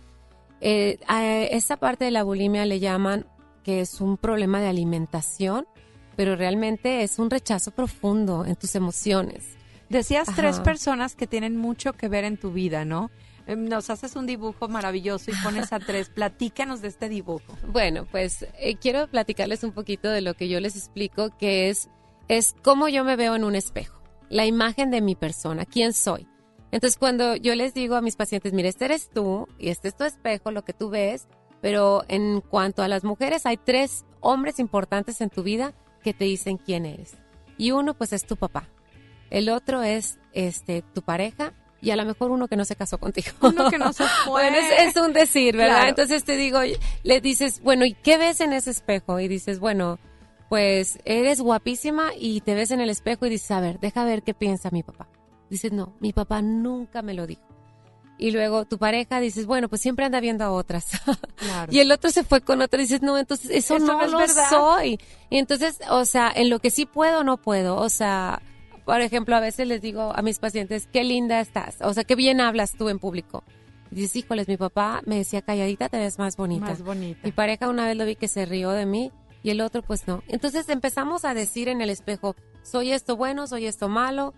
Eh, 0.62 0.98
a 1.08 1.26
esa 1.26 1.76
parte 1.76 2.06
de 2.06 2.10
la 2.10 2.22
bulimia 2.22 2.64
le 2.64 2.80
llaman 2.80 3.26
que 3.64 3.82
es 3.82 4.00
un 4.00 4.16
problema 4.16 4.62
de 4.62 4.68
alimentación 4.68 5.66
pero 6.16 6.36
realmente 6.36 7.02
es 7.02 7.18
un 7.18 7.30
rechazo 7.30 7.70
profundo 7.70 8.44
en 8.44 8.56
tus 8.56 8.74
emociones. 8.74 9.56
Decías 9.88 10.28
Ajá. 10.28 10.36
tres 10.36 10.60
personas 10.60 11.16
que 11.16 11.26
tienen 11.26 11.56
mucho 11.56 11.92
que 11.92 12.08
ver 12.08 12.24
en 12.24 12.36
tu 12.36 12.52
vida, 12.52 12.84
¿no? 12.84 13.10
Eh, 13.46 13.56
Nos 13.56 13.90
haces 13.90 14.14
un 14.14 14.26
dibujo 14.26 14.68
maravilloso 14.68 15.30
y 15.30 15.34
pones 15.42 15.72
a 15.72 15.80
tres. 15.80 16.08
Platícanos 16.14 16.80
de 16.80 16.88
este 16.88 17.08
dibujo. 17.08 17.56
Bueno, 17.66 18.06
pues 18.10 18.46
eh, 18.58 18.76
quiero 18.76 19.08
platicarles 19.08 19.64
un 19.64 19.72
poquito 19.72 20.08
de 20.08 20.20
lo 20.20 20.34
que 20.34 20.48
yo 20.48 20.60
les 20.60 20.76
explico, 20.76 21.36
que 21.38 21.68
es, 21.68 21.88
es 22.28 22.54
cómo 22.62 22.88
yo 22.88 23.02
me 23.04 23.16
veo 23.16 23.34
en 23.34 23.42
un 23.42 23.56
espejo, 23.56 24.00
la 24.28 24.46
imagen 24.46 24.90
de 24.90 25.00
mi 25.00 25.16
persona, 25.16 25.66
quién 25.66 25.92
soy. 25.92 26.28
Entonces, 26.72 26.96
cuando 26.96 27.34
yo 27.34 27.56
les 27.56 27.74
digo 27.74 27.96
a 27.96 28.00
mis 28.00 28.14
pacientes, 28.14 28.52
mira, 28.52 28.68
este 28.68 28.84
eres 28.84 29.10
tú 29.10 29.48
y 29.58 29.70
este 29.70 29.88
es 29.88 29.96
tu 29.96 30.04
espejo, 30.04 30.52
lo 30.52 30.62
que 30.62 30.72
tú 30.72 30.88
ves, 30.88 31.26
pero 31.60 32.04
en 32.06 32.40
cuanto 32.40 32.82
a 32.82 32.88
las 32.88 33.02
mujeres, 33.02 33.44
hay 33.44 33.56
tres 33.56 34.04
hombres 34.20 34.60
importantes 34.60 35.20
en 35.20 35.30
tu 35.30 35.42
vida 35.42 35.74
que 36.02 36.14
te 36.14 36.24
dicen 36.24 36.56
quién 36.56 36.86
eres. 36.86 37.14
Y 37.58 37.72
uno, 37.72 37.94
pues, 37.94 38.12
es 38.12 38.26
tu 38.26 38.36
papá. 38.36 38.68
El 39.30 39.48
otro 39.48 39.82
es 39.82 40.18
este 40.32 40.82
tu 40.92 41.02
pareja 41.02 41.52
y 41.80 41.90
a 41.90 41.96
lo 41.96 42.04
mejor 42.04 42.30
uno 42.30 42.48
que 42.48 42.56
no 42.56 42.64
se 42.64 42.76
casó 42.76 42.98
contigo. 42.98 43.28
Uno 43.40 43.70
que 43.70 43.78
no 43.78 43.92
se 43.92 44.04
fue. 44.24 44.32
Bueno, 44.32 44.56
es, 44.56 44.94
es 44.94 44.96
un 44.96 45.12
decir, 45.12 45.56
¿verdad? 45.56 45.76
Claro. 45.76 45.88
Entonces 45.90 46.24
te 46.24 46.36
digo, 46.36 46.60
le 47.02 47.20
dices, 47.20 47.60
bueno, 47.62 47.84
¿y 47.86 47.94
qué 47.94 48.18
ves 48.18 48.40
en 48.40 48.52
ese 48.52 48.70
espejo? 48.70 49.20
Y 49.20 49.28
dices, 49.28 49.60
bueno, 49.60 49.98
pues 50.48 50.98
eres 51.04 51.40
guapísima 51.40 52.10
y 52.18 52.40
te 52.40 52.54
ves 52.54 52.70
en 52.70 52.80
el 52.80 52.90
espejo 52.90 53.26
y 53.26 53.30
dices, 53.30 53.50
a 53.52 53.60
ver, 53.60 53.78
deja 53.78 54.04
ver 54.04 54.22
qué 54.22 54.34
piensa 54.34 54.70
mi 54.70 54.82
papá. 54.82 55.08
Dices, 55.48 55.72
no, 55.72 55.94
mi 56.00 56.12
papá 56.12 56.42
nunca 56.42 57.02
me 57.02 57.14
lo 57.14 57.26
dijo. 57.26 57.42
Y 58.22 58.32
luego 58.32 58.66
tu 58.66 58.76
pareja 58.76 59.18
dices, 59.18 59.46
bueno, 59.46 59.70
pues 59.70 59.80
siempre 59.80 60.04
anda 60.04 60.20
viendo 60.20 60.44
a 60.44 60.52
otras. 60.52 60.86
Claro. 61.36 61.72
Y 61.72 61.78
el 61.78 61.90
otro 61.90 62.10
se 62.10 62.22
fue 62.22 62.42
con 62.42 62.60
otra 62.60 62.78
y 62.78 62.82
dices, 62.82 63.00
no, 63.00 63.16
entonces 63.16 63.50
eso, 63.50 63.76
Eso 63.76 63.86
no, 63.86 63.94
no 63.94 64.04
es 64.04 64.10
lo 64.12 64.18
verdad. 64.18 64.50
soy. 64.50 65.00
Y 65.30 65.38
entonces, 65.38 65.78
o 65.88 66.04
sea, 66.04 66.30
en 66.34 66.50
lo 66.50 66.58
que 66.58 66.70
sí 66.70 66.84
puedo, 66.84 67.24
no 67.24 67.38
puedo. 67.38 67.76
O 67.76 67.88
sea, 67.88 68.42
por 68.84 69.00
ejemplo, 69.00 69.34
a 69.36 69.40
veces 69.40 69.66
les 69.66 69.80
digo 69.80 70.12
a 70.14 70.20
mis 70.20 70.38
pacientes, 70.38 70.86
qué 70.92 71.02
linda 71.02 71.40
estás. 71.40 71.76
O 71.80 71.94
sea, 71.94 72.04
qué 72.04 72.14
bien 72.14 72.42
hablas 72.42 72.72
tú 72.72 72.90
en 72.90 72.98
público. 72.98 73.42
Y 73.90 73.94
dices, 73.94 74.16
híjoles, 74.16 74.48
mi 74.48 74.58
papá 74.58 75.00
me 75.06 75.16
decía, 75.16 75.40
calladita 75.40 75.88
te 75.88 75.96
ves 75.98 76.18
más 76.18 76.36
bonita. 76.36 76.66
Más 76.66 76.82
bonita. 76.82 77.20
Mi 77.24 77.32
pareja 77.32 77.70
una 77.70 77.86
vez 77.86 77.96
lo 77.96 78.04
vi 78.04 78.16
que 78.16 78.28
se 78.28 78.44
rió 78.44 78.70
de 78.72 78.84
mí 78.84 79.10
y 79.42 79.48
el 79.50 79.62
otro 79.62 79.80
pues 79.80 80.06
no. 80.06 80.22
Entonces 80.28 80.68
empezamos 80.68 81.24
a 81.24 81.32
decir 81.32 81.68
en 81.68 81.80
el 81.80 81.88
espejo, 81.88 82.36
soy 82.62 82.92
esto 82.92 83.16
bueno, 83.16 83.46
soy 83.46 83.64
esto 83.64 83.88
malo. 83.88 84.34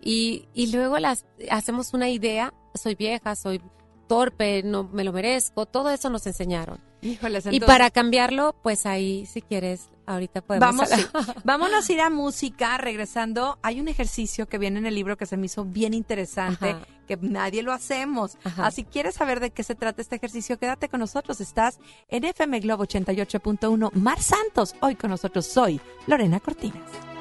Y, 0.00 0.48
y 0.54 0.72
luego 0.72 0.98
las, 0.98 1.24
hacemos 1.50 1.94
una 1.94 2.08
idea, 2.08 2.54
soy 2.74 2.94
vieja, 2.94 3.34
soy 3.34 3.60
torpe, 4.06 4.62
no 4.62 4.84
me 4.84 5.04
lo 5.04 5.12
merezco, 5.12 5.66
todo 5.66 5.90
eso 5.90 6.10
nos 6.10 6.26
enseñaron. 6.26 6.80
Híjoles, 7.02 7.46
y 7.50 7.60
para 7.60 7.90
cambiarlo, 7.90 8.54
pues 8.62 8.86
ahí, 8.86 9.26
si 9.26 9.42
quieres, 9.42 9.90
ahorita 10.06 10.40
podemos 10.40 10.66
Vamos, 10.66 10.88
sí. 10.88 11.06
Vámonos 11.44 11.88
a 11.88 11.92
ir 11.92 12.00
a 12.00 12.10
música. 12.10 12.78
Regresando, 12.78 13.58
hay 13.62 13.80
un 13.80 13.88
ejercicio 13.88 14.48
que 14.48 14.58
viene 14.58 14.78
en 14.78 14.86
el 14.86 14.94
libro 14.94 15.16
que 15.16 15.26
se 15.26 15.36
me 15.36 15.46
hizo 15.46 15.64
bien 15.64 15.94
interesante, 15.94 16.70
Ajá. 16.70 16.86
que 17.06 17.16
nadie 17.20 17.62
lo 17.62 17.72
hacemos. 17.72 18.38
Ajá. 18.44 18.66
Así 18.66 18.82
quieres 18.82 19.14
saber 19.14 19.40
de 19.40 19.50
qué 19.50 19.62
se 19.62 19.74
trata 19.74 20.02
este 20.02 20.16
ejercicio, 20.16 20.58
quédate 20.58 20.88
con 20.88 21.00
nosotros. 21.00 21.40
Estás 21.40 21.78
en 22.08 22.24
FM 22.24 22.60
Globo 22.60 22.84
88.1. 22.84 23.92
Mar 23.92 24.20
Santos, 24.20 24.74
hoy 24.80 24.96
con 24.96 25.10
nosotros 25.10 25.46
soy 25.46 25.80
Lorena 26.06 26.40
Cortinas. 26.40 27.15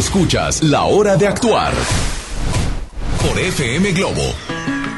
Escuchas 0.00 0.62
La 0.62 0.84
Hora 0.84 1.18
de 1.18 1.26
Actuar 1.26 1.74
por 3.20 3.38
FM 3.38 3.92
Globo. 3.92 4.22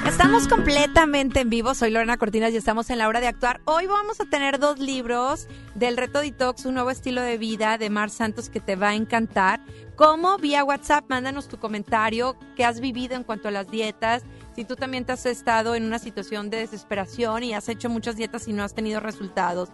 Estamos 0.07 0.47
completamente 0.47 1.41
en 1.41 1.51
vivo, 1.51 1.75
soy 1.75 1.91
Lorena 1.91 2.17
Cortinas 2.19 2.53
y 2.53 2.57
estamos 2.57 2.89
en 2.89 2.99
la 2.99 3.09
hora 3.09 3.21
de 3.21 3.27
actuar. 3.27 3.61
Hoy 3.65 3.89
vamos 3.89 4.21
a 4.21 4.27
tener 4.27 4.61
dos 4.61 4.79
libros 4.79 5.49
del 5.75 5.97
Reto 5.97 6.21
Detox, 6.21 6.67
un 6.67 6.75
nuevo 6.75 6.91
estilo 6.91 7.21
de 7.21 7.37
vida 7.37 7.79
de 7.79 7.91
Mar 7.91 8.11
Santos 8.11 8.49
que 8.49 8.61
te 8.61 8.77
va 8.77 8.91
a 8.91 8.95
encantar. 8.95 9.61
Como 9.97 10.39
vía 10.39 10.63
WhatsApp, 10.63 11.07
mándanos 11.09 11.49
tu 11.49 11.59
comentario, 11.59 12.37
qué 12.55 12.65
has 12.65 12.79
vivido 12.79 13.17
en 13.17 13.25
cuanto 13.25 13.49
a 13.49 13.51
las 13.51 13.69
dietas, 13.69 14.23
si 14.55 14.65
tú 14.65 14.77
también 14.77 15.05
te 15.05 15.11
has 15.11 15.27
estado 15.27 15.75
en 15.75 15.83
una 15.83 15.99
situación 15.99 16.49
de 16.49 16.59
desesperación 16.59 17.43
y 17.43 17.55
has 17.55 17.69
hecho 17.69 17.91
muchas 17.91 18.15
dietas 18.15 18.47
y 18.47 18.53
no 18.53 18.63
has 18.63 18.73
tenido 18.73 19.01
resultados. 19.01 19.71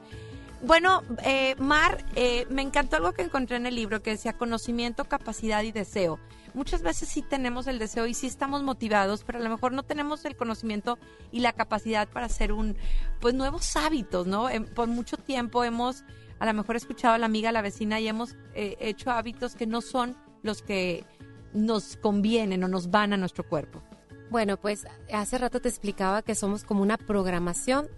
Bueno, 0.62 1.02
eh, 1.22 1.54
Mar, 1.58 2.04
eh, 2.16 2.46
me 2.50 2.62
encantó 2.62 2.96
algo 2.96 3.12
que 3.12 3.22
encontré 3.22 3.56
en 3.56 3.66
el 3.66 3.76
libro 3.76 4.02
que 4.02 4.10
decía 4.10 4.32
conocimiento, 4.32 5.04
capacidad 5.04 5.62
y 5.62 5.70
deseo. 5.70 6.18
Muchas 6.52 6.82
veces 6.82 7.08
sí 7.08 7.22
tenemos 7.22 7.68
el 7.68 7.78
deseo 7.78 8.06
y 8.06 8.14
sí 8.14 8.26
estamos 8.26 8.64
motivados, 8.64 9.22
pero 9.24 9.38
a 9.38 9.42
lo 9.42 9.50
mejor 9.50 9.72
no 9.72 9.84
tenemos 9.84 10.24
el 10.24 10.34
conocimiento 10.34 10.98
y 11.30 11.40
la 11.40 11.52
capacidad 11.52 12.08
para 12.08 12.26
hacer 12.26 12.52
un, 12.52 12.76
pues 13.20 13.34
nuevos 13.34 13.76
hábitos, 13.76 14.26
¿no? 14.26 14.50
Em, 14.50 14.64
por 14.64 14.88
mucho 14.88 15.16
tiempo 15.16 15.62
hemos, 15.62 16.02
a 16.40 16.47
lo 16.47 16.54
mejor 16.54 16.75
escuchado 16.75 17.14
a 17.14 17.18
la 17.18 17.26
amiga, 17.26 17.50
a 17.50 17.52
la 17.52 17.62
vecina 17.62 18.00
y 18.00 18.08
hemos 18.08 18.34
eh, 18.54 18.76
hecho 18.80 19.12
hábitos 19.12 19.54
que 19.54 19.66
no 19.66 19.80
son 19.80 20.16
los 20.42 20.62
que 20.62 21.04
nos 21.52 21.97
convienen 21.97 22.64
o 22.64 22.68
nos 22.68 22.90
van 22.90 23.12
a 23.12 23.16
nuestro 23.16 23.49
cuerpo. 23.49 23.80
Bueno, 24.30 24.56
pues 24.56 24.86
hace 25.12 25.38
rato 25.38 25.60
te 25.60 25.68
explicaba 25.68 26.23
que 26.23 26.34
somos 26.34 26.64
como 26.64 26.82
una 26.82 26.99
programación 26.99 27.88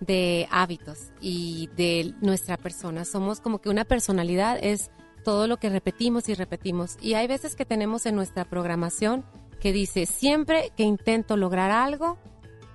de 0.00 0.48
hábitos 0.50 1.12
y 1.20 1.68
de 1.76 2.14
nuestra 2.20 2.56
persona. 2.56 3.04
Somos 3.04 3.40
como 3.40 3.60
que 3.60 3.68
una 3.68 3.84
personalidad 3.84 4.58
es 4.60 4.90
todo 5.24 5.46
lo 5.46 5.58
que 5.58 5.68
repetimos 5.68 6.28
y 6.28 6.34
repetimos. 6.34 6.96
Y 7.00 7.14
hay 7.14 7.26
veces 7.26 7.54
que 7.54 7.64
tenemos 7.64 8.06
en 8.06 8.16
nuestra 8.16 8.44
programación 8.44 9.24
que 9.60 9.72
dice, 9.72 10.06
siempre 10.06 10.72
que 10.76 10.82
intento 10.82 11.36
lograr 11.36 11.70
algo, 11.70 12.18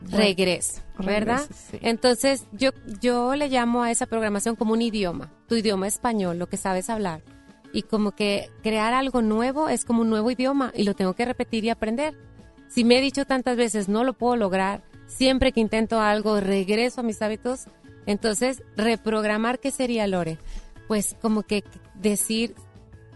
regreso, 0.02 0.82
¿verdad? 1.00 1.42
Regreso, 1.42 1.68
sí. 1.72 1.80
Entonces 1.82 2.46
yo, 2.52 2.70
yo 3.02 3.36
le 3.36 3.50
llamo 3.50 3.82
a 3.82 3.92
esa 3.92 4.06
programación 4.06 4.56
como 4.56 4.74
un 4.74 4.84
idioma, 4.84 5.34
tu 5.48 5.56
idioma 5.56 5.88
español, 5.88 6.38
lo 6.38 6.48
que 6.48 6.58
sabes 6.58 6.90
hablar. 6.90 7.24
Y 7.74 7.82
como 7.82 8.12
que 8.12 8.50
crear 8.62 8.94
algo 8.94 9.22
nuevo 9.22 9.68
es 9.68 9.84
como 9.84 10.02
un 10.02 10.10
nuevo 10.10 10.32
idioma 10.32 10.72
y 10.76 10.84
lo 10.84 10.94
tengo 10.94 11.14
que 11.14 11.26
repetir 11.26 11.66
y 11.66 11.70
aprender. 11.70 12.16
Si 12.70 12.84
me 12.84 12.98
he 12.98 13.02
dicho 13.02 13.26
tantas 13.26 13.58
veces 13.58 13.90
no 13.90 14.04
lo 14.04 14.14
puedo 14.14 14.36
lograr, 14.36 14.84
siempre 15.08 15.52
que 15.52 15.60
intento 15.62 16.00
algo 16.02 16.40
regreso 16.40 17.02
a 17.02 17.04
mis 17.04 17.22
hábitos, 17.22 17.66
entonces 18.06 18.64
reprogramar, 18.76 19.60
¿qué 19.60 19.72
sería 19.72 20.08
Lore? 20.08 20.38
Pues 20.88 21.16
como 21.22 21.44
que 21.44 21.64
decir 21.96 22.56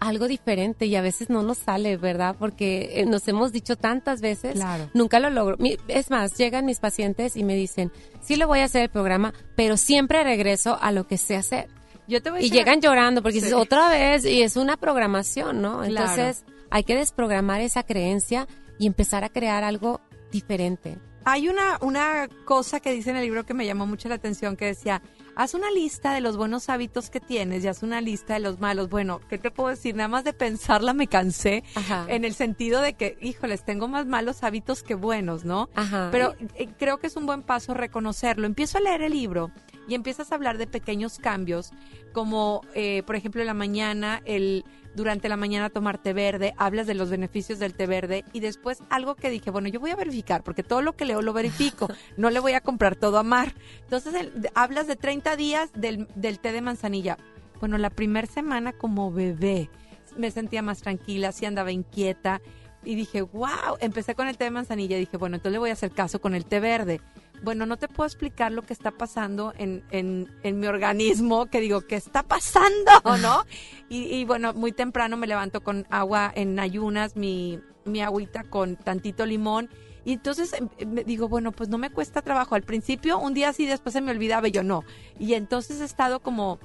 algo 0.00 0.28
diferente 0.28 0.86
y 0.86 0.96
a 0.96 1.02
veces 1.02 1.28
no 1.28 1.42
nos 1.42 1.58
sale, 1.58 1.96
¿verdad? 1.98 2.34
Porque 2.38 3.00
eh, 3.00 3.06
nos 3.06 3.28
hemos 3.28 3.52
dicho 3.52 3.76
tantas 3.76 4.22
veces, 4.22 4.54
Claro. 4.54 4.88
nunca 4.94 5.20
lo 5.20 5.28
logro. 5.28 5.58
Es 5.88 6.10
más, 6.10 6.36
llegan 6.38 6.64
mis 6.64 6.78
pacientes 6.80 7.36
y 7.36 7.44
me 7.44 7.54
dicen, 7.54 7.92
sí 8.22 8.36
lo 8.36 8.46
voy 8.46 8.60
a 8.60 8.64
hacer 8.64 8.82
el 8.84 8.88
programa, 8.88 9.34
pero 9.56 9.76
siempre 9.76 10.24
regreso 10.24 10.78
a 10.80 10.90
lo 10.90 11.06
que 11.06 11.18
sé 11.18 11.36
hacer. 11.36 11.68
Yo 12.08 12.22
te 12.22 12.30
voy 12.30 12.38
a 12.38 12.40
Y 12.40 12.44
decir- 12.46 12.58
llegan 12.58 12.80
llorando 12.80 13.20
porque 13.22 13.38
Sí. 13.40 13.44
dices 13.46 13.58
otra 13.58 13.90
vez 13.90 14.24
y 14.24 14.42
es 14.42 14.56
una 14.56 14.76
programación, 14.78 15.60
¿no? 15.60 15.80
Claro. 15.80 15.90
Entonces 15.90 16.44
hay 16.70 16.82
que 16.82 16.96
desprogramar 16.96 17.60
esa 17.60 17.82
creencia 17.82 18.48
y 18.78 18.86
empezar 18.86 19.22
a 19.22 19.28
crear 19.28 19.64
algo 19.64 20.00
diferente. 20.32 20.96
Hay 21.24 21.48
una, 21.48 21.78
una 21.80 22.28
cosa 22.44 22.80
que 22.80 22.92
dice 22.92 23.10
en 23.10 23.16
el 23.16 23.24
libro 23.24 23.44
que 23.44 23.54
me 23.54 23.66
llamó 23.66 23.86
mucho 23.86 24.08
la 24.08 24.14
atención 24.14 24.56
que 24.56 24.66
decía, 24.66 25.02
haz 25.36 25.54
una 25.54 25.70
lista 25.70 26.12
de 26.14 26.20
los 26.20 26.36
buenos 26.36 26.68
hábitos 26.68 27.10
que 27.10 27.20
tienes 27.20 27.64
y 27.64 27.68
haz 27.68 27.82
una 27.82 28.00
lista 28.00 28.34
de 28.34 28.40
los 28.40 28.60
malos. 28.60 28.88
Bueno, 28.88 29.20
¿qué 29.28 29.38
te 29.38 29.50
puedo 29.50 29.70
decir? 29.70 29.94
Nada 29.94 30.08
más 30.08 30.24
de 30.24 30.32
pensarla 30.32 30.92
me 30.94 31.06
cansé 31.06 31.62
Ajá. 31.74 32.06
en 32.08 32.24
el 32.24 32.34
sentido 32.34 32.80
de 32.80 32.94
que, 32.94 33.18
híjoles, 33.20 33.64
tengo 33.64 33.88
más 33.88 34.06
malos 34.06 34.42
hábitos 34.42 34.82
que 34.82 34.94
buenos, 34.94 35.44
¿no? 35.44 35.68
Ajá. 35.74 36.08
Pero 36.10 36.34
eh, 36.54 36.68
creo 36.78 36.98
que 36.98 37.06
es 37.06 37.16
un 37.16 37.26
buen 37.26 37.42
paso 37.42 37.74
reconocerlo. 37.74 38.46
Empiezo 38.46 38.78
a 38.78 38.80
leer 38.80 39.02
el 39.02 39.12
libro 39.12 39.50
y 39.90 39.94
empiezas 39.94 40.30
a 40.30 40.36
hablar 40.36 40.56
de 40.56 40.68
pequeños 40.68 41.18
cambios, 41.18 41.72
como 42.12 42.60
eh, 42.74 43.02
por 43.06 43.16
ejemplo 43.16 43.40
en 43.40 43.48
la 43.48 43.54
mañana, 43.54 44.22
el 44.24 44.64
durante 44.94 45.28
la 45.28 45.36
mañana 45.36 45.70
tomar 45.70 45.98
té 45.98 46.12
verde, 46.12 46.54
hablas 46.56 46.86
de 46.86 46.94
los 46.94 47.10
beneficios 47.10 47.58
del 47.58 47.74
té 47.74 47.86
verde 47.86 48.24
y 48.32 48.40
después 48.40 48.82
algo 48.88 49.16
que 49.16 49.30
dije, 49.30 49.50
bueno, 49.50 49.68
yo 49.68 49.80
voy 49.80 49.90
a 49.90 49.96
verificar, 49.96 50.42
porque 50.44 50.62
todo 50.62 50.80
lo 50.80 50.94
que 50.94 51.04
leo 51.04 51.22
lo 51.22 51.32
verifico, 51.32 51.88
no 52.16 52.30
le 52.30 52.38
voy 52.38 52.52
a 52.52 52.60
comprar 52.60 52.94
todo 52.94 53.18
a 53.18 53.22
Mar. 53.24 53.54
Entonces 53.82 54.14
hablas 54.54 54.86
de 54.86 54.96
30 54.96 55.36
días 55.36 55.70
del, 55.74 56.06
del 56.14 56.38
té 56.38 56.52
de 56.52 56.60
manzanilla. 56.60 57.18
Bueno, 57.58 57.76
la 57.76 57.90
primera 57.90 58.26
semana 58.26 58.72
como 58.72 59.12
bebé 59.12 59.70
me 60.16 60.30
sentía 60.30 60.62
más 60.62 60.80
tranquila, 60.80 61.32
sí 61.32 61.46
andaba 61.46 61.72
inquieta 61.72 62.40
y 62.84 62.94
dije, 62.94 63.22
wow, 63.22 63.76
empecé 63.80 64.14
con 64.14 64.28
el 64.28 64.36
té 64.36 64.44
de 64.44 64.50
manzanilla 64.50 64.96
dije, 64.96 65.16
bueno, 65.16 65.36
entonces 65.36 65.52
le 65.52 65.58
voy 65.58 65.70
a 65.70 65.74
hacer 65.74 65.90
caso 65.90 66.20
con 66.20 66.34
el 66.34 66.46
té 66.46 66.60
verde. 66.60 67.00
Bueno, 67.42 67.64
no 67.64 67.78
te 67.78 67.88
puedo 67.88 68.06
explicar 68.06 68.52
lo 68.52 68.62
que 68.62 68.72
está 68.72 68.90
pasando 68.90 69.54
en, 69.56 69.82
en, 69.90 70.30
en 70.42 70.60
mi 70.60 70.66
organismo, 70.66 71.46
que 71.46 71.60
digo, 71.60 71.82
¿qué 71.82 71.96
está 71.96 72.22
pasando? 72.22 72.90
¿No? 73.22 73.44
Y, 73.88 74.24
bueno, 74.24 74.52
muy 74.52 74.72
temprano 74.72 75.16
me 75.16 75.26
levanto 75.26 75.62
con 75.62 75.86
agua 75.90 76.32
en 76.34 76.58
ayunas, 76.58 77.16
mi, 77.16 77.58
mi 77.84 78.02
agüita 78.02 78.44
con 78.44 78.76
tantito 78.76 79.24
limón. 79.26 79.70
Y 80.04 80.14
entonces 80.14 80.54
em, 80.54 80.68
me 80.86 81.04
digo, 81.04 81.28
bueno, 81.28 81.52
pues 81.52 81.68
no 81.68 81.78
me 81.78 81.90
cuesta 81.90 82.22
trabajo. 82.22 82.54
Al 82.54 82.62
principio, 82.62 83.18
un 83.18 83.34
día 83.34 83.52
sí, 83.52 83.66
después 83.66 83.92
se 83.94 84.00
me 84.00 84.10
olvidaba 84.10 84.48
y 84.48 84.52
yo 84.52 84.62
no. 84.62 84.84
Y 85.18 85.34
entonces 85.34 85.80
he 85.80 85.84
estado 85.84 86.20
como 86.20 86.60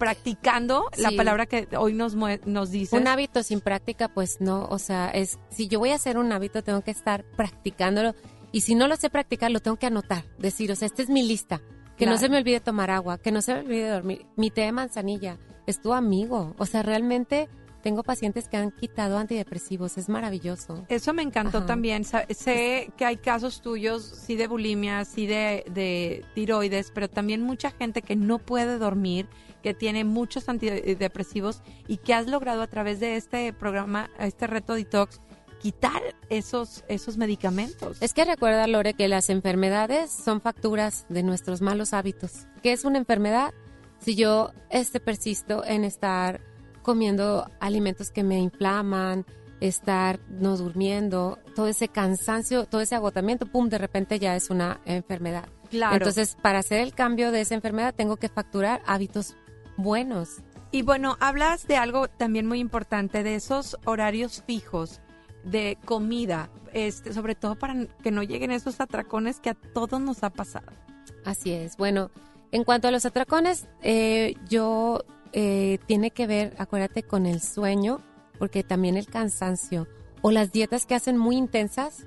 practicando 0.00 0.86
la 0.96 1.12
palabra 1.12 1.44
que 1.44 1.68
hoy 1.76 1.92
nos, 1.92 2.16
nos 2.16 2.70
dice. 2.70 2.96
un 2.96 3.06
hábito 3.06 3.42
sin 3.42 3.60
práctica, 3.60 4.08
pues 4.08 4.40
no, 4.40 4.64
o 4.64 4.78
sea, 4.78 5.10
es 5.10 5.38
si 5.50 5.68
yo 5.68 5.78
voy 5.78 5.90
a 5.90 5.96
hacer 5.96 6.16
un 6.16 6.32
hábito 6.32 6.64
tengo 6.64 6.80
que 6.80 6.90
estar 6.90 7.22
practicándolo 7.36 8.14
y 8.50 8.62
si 8.62 8.74
no 8.74 8.88
lo 8.88 8.96
sé 8.96 9.10
practicar 9.10 9.50
lo 9.50 9.60
tengo 9.60 9.76
que 9.76 9.86
anotar, 9.86 10.24
decir, 10.38 10.72
o 10.72 10.74
sea, 10.74 10.86
esta 10.86 11.02
es 11.02 11.10
mi 11.10 11.22
lista, 11.22 11.60
que 11.98 12.06
no 12.06 12.16
se 12.16 12.30
me 12.30 12.38
olvide 12.38 12.60
tomar 12.60 12.90
agua, 12.90 13.18
que 13.18 13.30
no 13.30 13.42
se 13.42 13.52
me 13.52 13.60
olvide 13.60 13.90
dormir, 13.90 14.26
mi 14.36 14.50
té 14.50 14.62
de 14.62 14.72
manzanilla 14.72 15.38
es 15.66 15.82
tu 15.82 15.92
amigo, 15.92 16.54
o 16.56 16.64
sea, 16.64 16.82
realmente 16.82 17.50
tengo 17.80 18.02
pacientes 18.02 18.48
que 18.48 18.56
han 18.56 18.70
quitado 18.70 19.18
antidepresivos, 19.18 19.98
es 19.98 20.08
maravilloso. 20.08 20.84
Eso 20.88 21.12
me 21.12 21.22
encantó 21.22 21.58
Ajá. 21.58 21.66
también. 21.66 22.04
Sé 22.04 22.92
que 22.96 23.04
hay 23.04 23.16
casos 23.16 23.62
tuyos, 23.62 24.02
sí 24.04 24.36
de 24.36 24.46
bulimia, 24.46 25.04
sí 25.04 25.26
de, 25.26 25.64
de 25.70 26.24
tiroides, 26.34 26.90
pero 26.92 27.08
también 27.08 27.42
mucha 27.42 27.70
gente 27.70 28.02
que 28.02 28.16
no 28.16 28.38
puede 28.38 28.78
dormir, 28.78 29.28
que 29.62 29.74
tiene 29.74 30.04
muchos 30.04 30.48
antidepresivos 30.48 31.62
y 31.88 31.98
que 31.98 32.14
has 32.14 32.26
logrado 32.26 32.62
a 32.62 32.66
través 32.66 33.00
de 33.00 33.16
este 33.16 33.52
programa, 33.52 34.10
este 34.18 34.46
reto 34.46 34.74
detox, 34.74 35.20
quitar 35.60 36.02
esos, 36.30 36.84
esos 36.88 37.16
medicamentos. 37.16 37.98
Es 38.00 38.14
que 38.14 38.24
recuerda, 38.24 38.66
Lore, 38.66 38.94
que 38.94 39.08
las 39.08 39.30
enfermedades 39.30 40.10
son 40.10 40.40
facturas 40.40 41.06
de 41.08 41.22
nuestros 41.22 41.60
malos 41.60 41.92
hábitos. 41.92 42.46
¿Qué 42.62 42.72
es 42.72 42.84
una 42.84 42.98
enfermedad? 42.98 43.52
Si 44.00 44.16
yo 44.16 44.52
este, 44.70 44.98
persisto 44.98 45.64
en 45.64 45.84
estar 45.84 46.40
comiendo 46.82 47.50
alimentos 47.60 48.10
que 48.10 48.22
me 48.22 48.38
inflaman, 48.38 49.24
estar 49.60 50.20
no 50.28 50.56
durmiendo, 50.56 51.38
todo 51.54 51.68
ese 51.68 51.88
cansancio, 51.88 52.64
todo 52.64 52.80
ese 52.80 52.94
agotamiento, 52.94 53.46
pum, 53.46 53.68
de 53.68 53.78
repente 53.78 54.18
ya 54.18 54.34
es 54.36 54.50
una 54.50 54.80
enfermedad. 54.84 55.48
claro. 55.70 55.96
Entonces, 55.96 56.36
para 56.40 56.60
hacer 56.60 56.80
el 56.80 56.94
cambio 56.94 57.30
de 57.30 57.42
esa 57.42 57.54
enfermedad, 57.54 57.94
tengo 57.94 58.16
que 58.16 58.28
facturar 58.28 58.82
hábitos 58.86 59.36
buenos. 59.76 60.38
Y 60.72 60.82
bueno, 60.82 61.16
hablas 61.20 61.66
de 61.66 61.76
algo 61.76 62.08
también 62.08 62.46
muy 62.46 62.60
importante, 62.60 63.22
de 63.22 63.34
esos 63.34 63.76
horarios 63.84 64.42
fijos 64.46 65.00
de 65.44 65.78
comida, 65.84 66.50
este, 66.72 67.12
sobre 67.12 67.34
todo 67.34 67.56
para 67.56 67.86
que 68.02 68.10
no 68.10 68.22
lleguen 68.22 68.50
esos 68.50 68.80
atracones 68.80 69.40
que 69.40 69.50
a 69.50 69.54
todos 69.54 70.00
nos 70.00 70.22
ha 70.22 70.30
pasado. 70.30 70.72
Así 71.24 71.52
es. 71.52 71.76
Bueno, 71.76 72.10
en 72.52 72.64
cuanto 72.64 72.88
a 72.88 72.90
los 72.90 73.04
atracones, 73.04 73.66
eh, 73.82 74.34
yo 74.48 75.04
eh, 75.32 75.78
tiene 75.86 76.10
que 76.10 76.26
ver, 76.26 76.54
acuérdate, 76.58 77.02
con 77.02 77.26
el 77.26 77.40
sueño, 77.40 78.00
porque 78.38 78.62
también 78.64 78.96
el 78.96 79.06
cansancio 79.06 79.86
o 80.22 80.30
las 80.30 80.52
dietas 80.52 80.86
que 80.86 80.94
hacen 80.94 81.16
muy 81.16 81.36
intensas, 81.36 82.04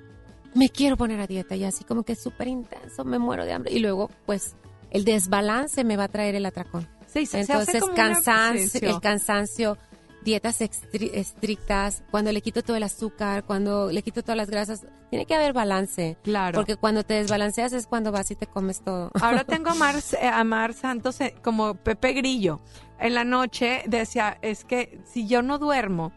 me 0.56 0.70
quiero 0.70 0.98
poner 0.98 1.20
a 1.20 1.28
dieta 1.28 1.56
y 1.56 1.64
así 1.64 1.84
como 1.84 2.04
que 2.04 2.14
es 2.14 2.20
súper 2.22 2.48
intenso, 2.48 3.04
me 3.06 3.18
muero 3.20 3.46
de 3.46 3.54
hambre 3.54 3.72
y 3.74 3.80
luego 3.80 4.10
pues 4.26 4.56
el 4.92 5.04
desbalance 5.06 5.84
me 5.84 5.98
va 5.98 6.04
a 6.06 6.08
traer 6.10 6.36
el 6.36 6.46
atracón. 6.46 6.88
Sí, 7.08 7.26
se- 7.26 7.44
se 7.44 7.54
hace 7.54 7.54
Entonces, 7.54 7.82
como 7.82 7.96
cansancio, 7.96 8.90
el 8.90 9.00
cansancio, 9.02 9.78
dietas 10.24 10.62
estrictas, 10.62 12.04
cuando 12.12 12.32
le 12.32 12.42
quito 12.42 12.64
todo 12.64 12.76
el 12.78 12.84
azúcar, 12.84 13.44
cuando 13.44 13.92
le 13.92 14.02
quito 14.02 14.22
todas 14.24 14.38
las 14.38 14.50
grasas, 14.50 14.86
tiene 15.10 15.26
que 15.26 15.36
haber 15.36 15.54
balance. 15.54 16.18
Claro. 16.24 16.56
Porque 16.56 16.76
cuando 16.76 17.04
te 17.04 17.16
desbalanceas 17.16 17.74
es 17.74 17.88
cuando 17.88 18.12
vas 18.12 18.32
y 18.32 18.36
te 18.36 18.48
comes 18.48 18.82
todo. 18.82 19.12
Ahora 19.22 19.44
tengo 19.46 19.70
a 19.70 19.76
Mar, 19.76 19.96
eh, 20.20 20.28
a 20.28 20.44
Mar 20.44 20.74
Santos 20.74 21.20
como 21.42 21.76
Pepe 21.76 22.14
Grillo. 22.14 22.62
En 23.00 23.14
la 23.14 23.24
noche 23.24 23.84
decía, 23.86 24.38
es 24.42 24.64
que 24.64 25.02
si 25.06 25.28
yo 25.28 25.42
no 25.42 25.60
duermo, 25.60 26.14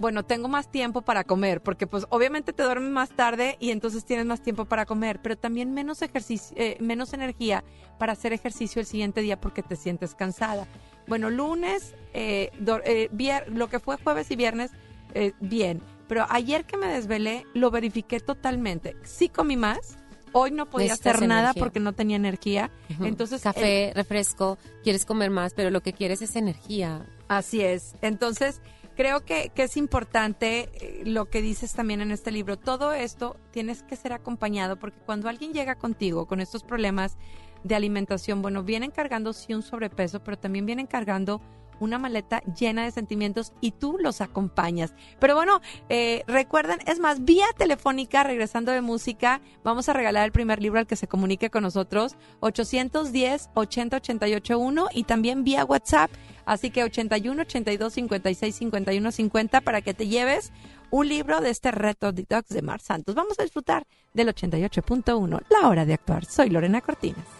bueno, 0.00 0.24
tengo 0.24 0.48
más 0.48 0.70
tiempo 0.70 1.02
para 1.02 1.24
comer, 1.24 1.62
porque 1.62 1.86
pues 1.86 2.06
obviamente 2.08 2.54
te 2.54 2.62
duermes 2.62 2.90
más 2.90 3.10
tarde 3.10 3.56
y 3.60 3.70
entonces 3.70 4.06
tienes 4.06 4.24
más 4.24 4.40
tiempo 4.40 4.64
para 4.64 4.86
comer, 4.86 5.20
pero 5.22 5.36
también 5.36 5.74
menos 5.74 6.00
ejercicio, 6.00 6.56
eh, 6.58 6.78
menos 6.80 7.12
energía 7.12 7.62
para 7.98 8.14
hacer 8.14 8.32
ejercicio 8.32 8.80
el 8.80 8.86
siguiente 8.86 9.20
día 9.20 9.38
porque 9.38 9.62
te 9.62 9.76
sientes 9.76 10.14
cansada. 10.14 10.66
Bueno, 11.10 11.28
lunes, 11.28 11.94
eh, 12.14 12.50
eh, 12.86 13.08
vier- 13.12 13.46
lo 13.48 13.68
que 13.68 13.78
fue 13.80 13.98
jueves 14.02 14.30
y 14.30 14.36
viernes, 14.36 14.70
eh, 15.12 15.32
bien. 15.40 15.82
Pero 16.08 16.24
ayer 16.30 16.64
que 16.64 16.76
me 16.78 16.86
desvelé, 16.86 17.44
lo 17.52 17.70
verifiqué 17.70 18.18
totalmente. 18.20 18.96
Sí 19.02 19.28
comí 19.28 19.56
más. 19.58 19.98
Hoy 20.32 20.52
no 20.52 20.70
podía 20.70 20.86
Necesitas 20.88 21.16
hacer 21.16 21.28
nada 21.28 21.40
energía. 21.50 21.60
porque 21.62 21.80
no 21.80 21.92
tenía 21.92 22.16
energía. 22.16 22.70
Entonces, 23.00 23.42
Café, 23.42 23.92
refresco, 23.94 24.56
quieres 24.84 25.04
comer 25.04 25.30
más, 25.30 25.52
pero 25.54 25.70
lo 25.70 25.82
que 25.82 25.92
quieres 25.92 26.22
es 26.22 26.36
energía. 26.36 27.04
Así 27.26 27.60
es. 27.62 27.94
Entonces, 28.00 28.60
creo 28.96 29.24
que, 29.24 29.50
que 29.52 29.64
es 29.64 29.76
importante 29.76 30.68
eh, 30.74 31.02
lo 31.04 31.28
que 31.28 31.42
dices 31.42 31.72
también 31.72 32.00
en 32.00 32.12
este 32.12 32.30
libro. 32.30 32.56
Todo 32.56 32.92
esto 32.92 33.36
tienes 33.50 33.82
que 33.82 33.96
ser 33.96 34.12
acompañado 34.12 34.78
porque 34.78 34.98
cuando 35.04 35.28
alguien 35.28 35.52
llega 35.52 35.74
contigo 35.74 36.26
con 36.26 36.40
estos 36.40 36.62
problemas 36.62 37.16
de 37.64 37.74
alimentación, 37.74 38.42
bueno, 38.42 38.62
vienen 38.62 38.90
cargando 38.90 39.32
sí 39.32 39.54
un 39.54 39.62
sobrepeso, 39.62 40.22
pero 40.22 40.38
también 40.38 40.66
vienen 40.66 40.86
cargando 40.86 41.40
una 41.80 41.98
maleta 41.98 42.40
llena 42.58 42.84
de 42.84 42.92
sentimientos 42.92 43.52
y 43.60 43.72
tú 43.72 43.98
los 43.98 44.20
acompañas. 44.20 44.94
Pero 45.18 45.34
bueno, 45.34 45.60
eh, 45.88 46.22
recuerden, 46.28 46.78
es 46.86 47.00
más, 47.00 47.24
vía 47.24 47.46
telefónica, 47.56 48.22
regresando 48.22 48.70
de 48.70 48.82
música, 48.82 49.40
vamos 49.64 49.88
a 49.88 49.94
regalar 49.94 50.26
el 50.26 50.32
primer 50.32 50.62
libro 50.62 50.78
al 50.78 50.86
que 50.86 50.96
se 50.96 51.08
comunique 51.08 51.48
con 51.50 51.64
nosotros, 51.64 52.14
810-80-881 52.40 54.88
y 54.92 55.02
también 55.04 55.42
vía 55.42 55.64
WhatsApp, 55.64 56.10
así 56.44 56.70
que 56.70 56.84
81 56.84 57.40
82 57.42 57.92
56 57.92 58.54
51 58.54 59.12
50 59.12 59.60
para 59.62 59.80
que 59.80 59.94
te 59.94 60.06
lleves 60.06 60.52
un 60.90 61.08
libro 61.08 61.40
de 61.40 61.48
este 61.50 61.70
reto 61.70 62.12
detox 62.12 62.50
de 62.50 62.62
Mar 62.62 62.80
Santos. 62.80 63.14
Vamos 63.14 63.38
a 63.38 63.42
disfrutar 63.42 63.86
del 64.12 64.28
88.1, 64.28 65.42
la 65.48 65.68
hora 65.68 65.86
de 65.86 65.94
actuar. 65.94 66.24
Soy 66.24 66.50
Lorena 66.50 66.80
Cortines. 66.80 67.39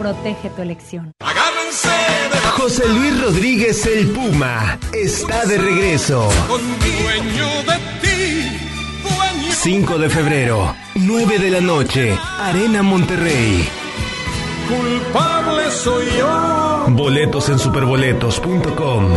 protege 0.00 0.48
tu 0.48 0.62
elección. 0.62 1.12
José 2.56 2.88
Luis 2.88 3.20
Rodríguez 3.20 3.84
el 3.84 4.08
Puma 4.08 4.78
está 4.94 5.44
de 5.44 5.58
regreso. 5.58 6.30
5 9.50 9.98
de 9.98 10.08
febrero, 10.08 10.74
9 10.94 11.38
de 11.38 11.50
la 11.50 11.60
noche, 11.60 12.18
Arena 12.38 12.82
Monterrey. 12.82 13.68
Culpable 14.68 15.70
soy 15.70 16.06
yo. 16.18 16.86
Boletos 16.88 17.50
en 17.50 17.58
superboletos.com. 17.58 19.08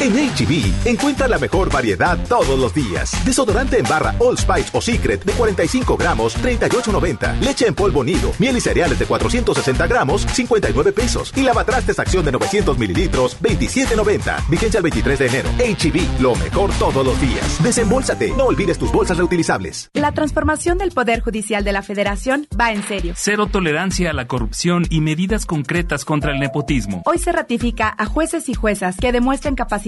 En 0.00 0.12
HB, 0.12 0.86
encuentra 0.86 1.26
la 1.26 1.38
mejor 1.38 1.72
variedad 1.72 2.16
todos 2.28 2.56
los 2.56 2.72
días. 2.72 3.10
Desodorante 3.24 3.78
en 3.78 3.84
barra 3.84 4.14
All 4.20 4.38
Spice 4.38 4.70
o 4.72 4.80
Secret 4.80 5.24
de 5.24 5.32
45 5.32 5.96
gramos, 5.96 6.36
38.90. 6.36 7.40
Leche 7.40 7.66
en 7.66 7.74
polvo 7.74 8.04
nido, 8.04 8.30
miel 8.38 8.56
y 8.56 8.60
cereales 8.60 9.00
de 9.00 9.06
460 9.06 9.88
gramos, 9.88 10.22
59 10.22 10.92
pesos. 10.92 11.32
Y 11.34 11.42
lavatrastes 11.42 11.98
acción 11.98 12.24
de 12.24 12.30
900 12.30 12.78
mililitros, 12.78 13.40
27.90. 13.42 14.48
Vigencia 14.48 14.78
el 14.78 14.82
23 14.84 15.18
de 15.18 15.26
enero. 15.26 15.50
HB, 15.58 16.20
lo 16.20 16.36
mejor 16.36 16.70
todos 16.78 17.04
los 17.04 17.20
días. 17.20 17.60
Desembolsate, 17.60 18.34
no 18.36 18.44
olvides 18.44 18.78
tus 18.78 18.92
bolsas 18.92 19.16
reutilizables. 19.16 19.90
La 19.94 20.12
transformación 20.12 20.78
del 20.78 20.92
Poder 20.92 21.22
Judicial 21.22 21.64
de 21.64 21.72
la 21.72 21.82
Federación 21.82 22.46
va 22.58 22.70
en 22.70 22.84
serio. 22.84 23.14
Cero 23.16 23.48
tolerancia 23.50 24.10
a 24.10 24.14
la 24.14 24.28
corrupción 24.28 24.84
y 24.90 25.00
medidas 25.00 25.44
concretas 25.44 26.04
contra 26.04 26.30
el 26.30 26.38
nepotismo. 26.38 27.02
Hoy 27.04 27.18
se 27.18 27.32
ratifica 27.32 27.92
a 27.98 28.06
jueces 28.06 28.48
y 28.48 28.54
juezas 28.54 28.96
que 28.98 29.10
demuestren 29.10 29.56
capacidad 29.56 29.87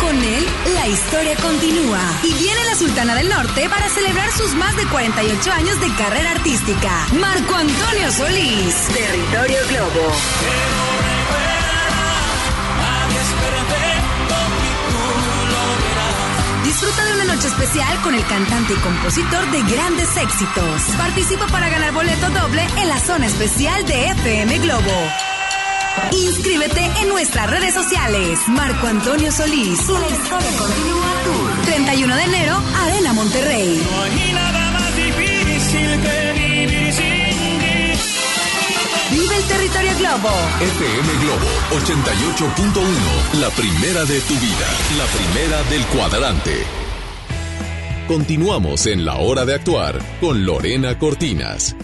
Con 0.00 0.16
él, 0.22 0.46
la 0.74 0.88
historia 0.88 1.36
continúa. 1.36 2.00
Y 2.24 2.32
viene 2.34 2.64
la 2.64 2.74
Sultana 2.74 3.14
del 3.14 3.28
Norte 3.28 3.68
para 3.68 3.88
celebrar 3.88 4.30
sus 4.32 4.54
más 4.54 4.76
de 4.76 4.86
48 4.86 5.52
años 5.52 5.80
de 5.80 5.94
carrera 5.94 6.32
artística. 6.32 7.06
Marco 7.20 7.54
Antonio 7.54 8.10
Solís. 8.10 8.74
Territorio 8.92 9.58
Globo. 9.68 10.12
Disfruta 16.64 17.04
de 17.04 17.12
una 17.14 17.34
noche 17.34 17.46
especial 17.46 18.00
con 18.02 18.14
el 18.14 18.26
cantante 18.26 18.72
y 18.72 18.76
compositor 18.76 19.50
de 19.52 19.62
grandes 19.74 20.16
éxitos. 20.16 20.82
Participa 20.98 21.46
para 21.46 21.68
ganar 21.68 21.92
boleto 21.92 22.28
doble 22.30 22.66
en 22.78 22.88
la 22.88 22.98
zona 22.98 23.26
especial 23.26 23.86
de 23.86 24.08
FM 24.08 24.58
Globo. 24.58 25.33
Inscríbete 26.12 26.84
en 27.00 27.08
nuestras 27.08 27.50
redes 27.50 27.74
sociales. 27.74 28.38
Marco 28.48 28.86
Antonio 28.86 29.30
Solís. 29.30 29.88
La 29.88 30.08
historia 30.08 30.50
continúa 30.58 31.12
Tour. 31.24 31.64
31 31.66 32.16
de 32.16 32.22
enero, 32.24 32.62
Arena 32.76 33.12
Monterrey. 33.12 33.80
Vive 39.10 39.36
el 39.36 39.44
territorio 39.44 39.92
Globo. 39.98 40.30
FM 40.60 41.12
Globo 41.22 41.46
88.1. 41.70 43.40
La 43.40 43.50
primera 43.50 44.04
de 44.04 44.20
tu 44.20 44.34
vida. 44.34 44.68
La 44.98 45.06
primera 45.06 45.62
del 45.70 45.84
cuadrante. 45.86 46.64
Continuamos 48.08 48.86
en 48.86 49.04
la 49.04 49.16
hora 49.16 49.44
de 49.44 49.54
actuar 49.54 49.98
con 50.20 50.44
Lorena 50.44 50.98
Cortinas. 50.98 51.74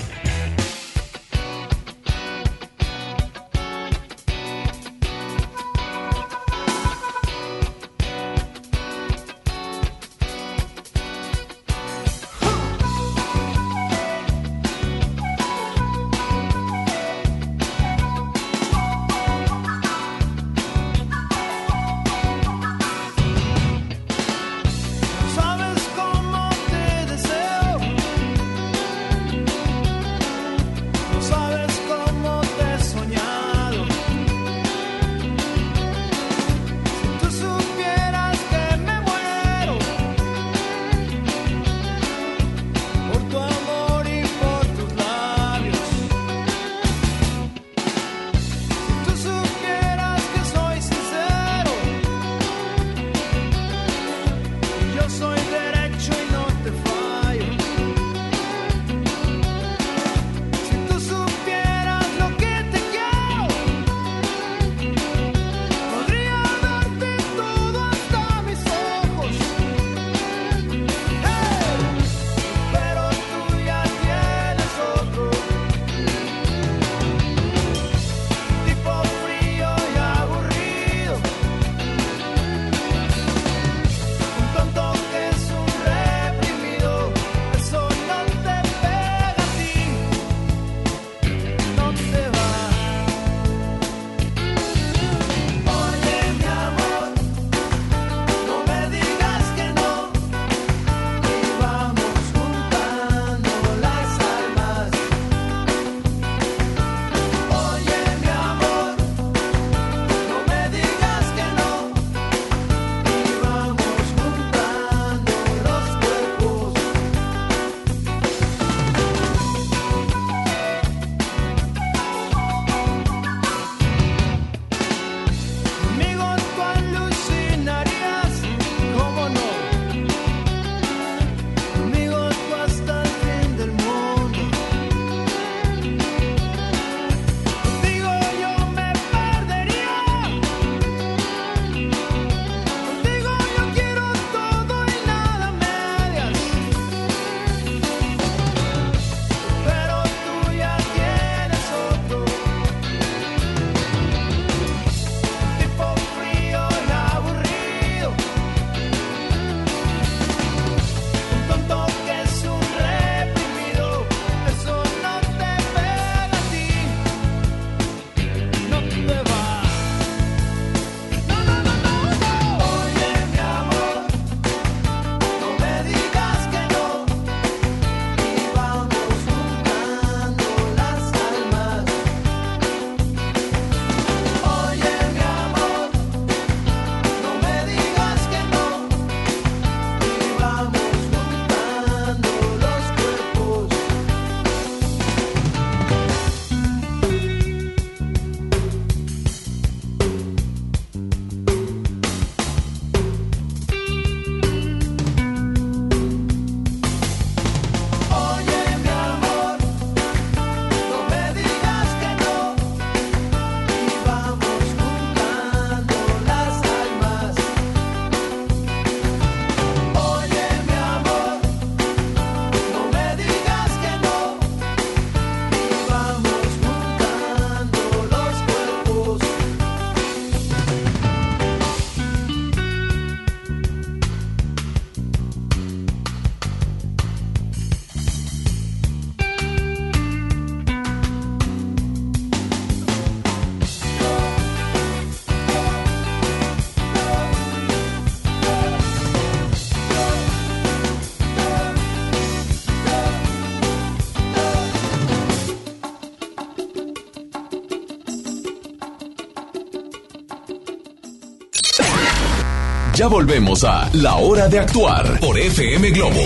Ya 263.00 263.08
volvemos 263.08 263.64
a 263.64 263.88
La 263.94 264.16
Hora 264.16 264.46
de 264.46 264.58
Actuar 264.58 265.18
por 265.20 265.38
FM 265.38 265.88
Globo. 265.88 266.20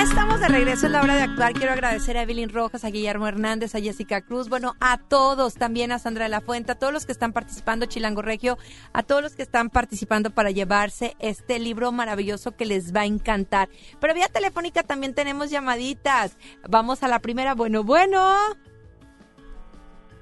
Estamos 0.00 0.38
de 0.38 0.46
regreso 0.46 0.86
en 0.86 0.92
la 0.92 1.02
hora 1.02 1.16
de 1.16 1.22
actuar. 1.22 1.54
Quiero 1.54 1.72
agradecer 1.72 2.16
a 2.16 2.22
Evelyn 2.22 2.50
Rojas, 2.50 2.84
a 2.84 2.90
Guillermo 2.90 3.26
Hernández, 3.26 3.74
a 3.74 3.80
Jessica 3.80 4.20
Cruz, 4.22 4.48
bueno, 4.48 4.76
a 4.78 4.98
todos, 4.98 5.54
también 5.54 5.90
a 5.90 5.98
Sandra 5.98 6.26
de 6.26 6.28
la 6.28 6.40
Fuente, 6.40 6.70
a 6.70 6.76
todos 6.76 6.92
los 6.92 7.04
que 7.04 7.10
están 7.10 7.32
participando, 7.32 7.86
Chilango 7.86 8.22
Regio, 8.22 8.58
a 8.92 9.02
todos 9.02 9.22
los 9.22 9.34
que 9.34 9.42
están 9.42 9.70
participando 9.70 10.30
para 10.30 10.52
llevarse 10.52 11.16
este 11.18 11.58
libro 11.58 11.90
maravilloso 11.90 12.52
que 12.52 12.64
les 12.64 12.94
va 12.94 13.00
a 13.00 13.06
encantar. 13.06 13.68
Pero 13.98 14.14
vía 14.14 14.28
telefónica 14.28 14.84
también 14.84 15.14
tenemos 15.14 15.50
llamaditas. 15.50 16.36
Vamos 16.68 17.02
a 17.02 17.08
la 17.08 17.18
primera. 17.18 17.56
Bueno, 17.56 17.82
bueno. 17.82 18.36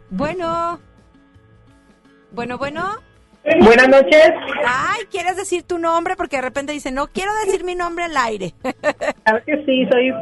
Bueno. 0.08 0.80
Bueno, 2.30 2.56
bueno. 2.56 3.11
Buenas 3.44 3.88
noches. 3.88 4.30
Ay, 4.66 5.04
¿quieres 5.10 5.36
decir 5.36 5.64
tu 5.64 5.78
nombre? 5.78 6.14
Porque 6.16 6.36
de 6.36 6.42
repente 6.42 6.72
dice, 6.72 6.92
no 6.92 7.08
quiero 7.08 7.32
decir 7.44 7.64
mi 7.64 7.74
nombre 7.74 8.04
al 8.04 8.16
aire. 8.16 8.54
Claro 9.24 9.44
que 9.44 9.64
sí, 9.64 9.86
soy, 9.90 10.12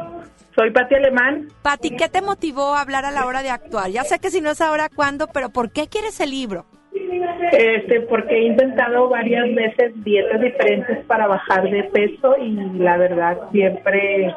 soy 0.55 0.71
Pati 0.71 0.95
Alemán. 0.95 1.47
Pati, 1.63 1.95
¿qué 1.95 2.07
te 2.07 2.21
motivó 2.21 2.75
a 2.75 2.81
hablar 2.81 3.05
a 3.05 3.11
la 3.11 3.25
hora 3.25 3.41
de 3.41 3.49
actuar? 3.49 3.89
Ya 3.89 4.03
sé 4.03 4.19
que 4.19 4.29
si 4.29 4.41
no 4.41 4.51
es 4.51 4.61
ahora, 4.61 4.89
¿cuándo? 4.89 5.27
Pero 5.27 5.49
¿por 5.49 5.71
qué 5.71 5.87
quieres 5.87 6.19
el 6.19 6.31
libro? 6.31 6.65
Este, 6.93 8.01
porque 8.01 8.35
he 8.35 8.43
intentado 8.47 9.07
varias 9.07 9.53
veces 9.55 9.93
dietas 10.03 10.41
diferentes 10.41 11.05
para 11.05 11.25
bajar 11.25 11.69
de 11.69 11.83
peso 11.85 12.35
y 12.37 12.51
la 12.79 12.97
verdad 12.97 13.37
siempre, 13.51 14.33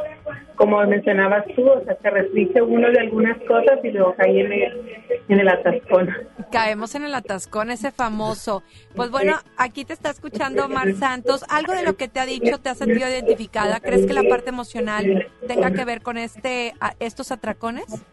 como 0.54 0.80
mencionabas 0.86 1.44
tú, 1.56 1.68
o 1.68 1.84
sea, 1.84 1.96
se 2.00 2.10
restringe 2.10 2.62
uno 2.62 2.90
de 2.90 3.00
algunas 3.00 3.38
cosas 3.42 3.78
y 3.82 3.90
luego 3.90 4.14
cae 4.14 4.40
en 4.40 4.52
el, 4.52 5.02
en 5.28 5.40
el 5.40 5.48
atascón. 5.48 6.10
Caemos 6.52 6.94
en 6.94 7.04
el 7.04 7.14
atascón, 7.14 7.72
ese 7.72 7.90
famoso. 7.90 8.62
Pues 8.94 9.10
bueno, 9.10 9.36
aquí 9.56 9.84
te 9.84 9.92
está 9.92 10.10
escuchando 10.10 10.68
Mar 10.68 10.92
Santos. 10.94 11.44
¿Algo 11.48 11.72
de 11.72 11.82
lo 11.82 11.96
que 11.96 12.06
te 12.06 12.20
ha 12.20 12.26
dicho 12.26 12.58
te 12.58 12.68
has 12.68 12.78
sentido 12.78 13.08
identificada? 13.08 13.80
¿Crees 13.80 14.06
que 14.06 14.12
la 14.12 14.22
parte 14.28 14.50
emocional 14.50 15.26
tenga 15.48 15.72
que 15.72 15.84
ver 15.84 16.02
con 16.02 16.18
este 16.18 16.74
estos 17.00 17.32
atracones? 17.32 18.04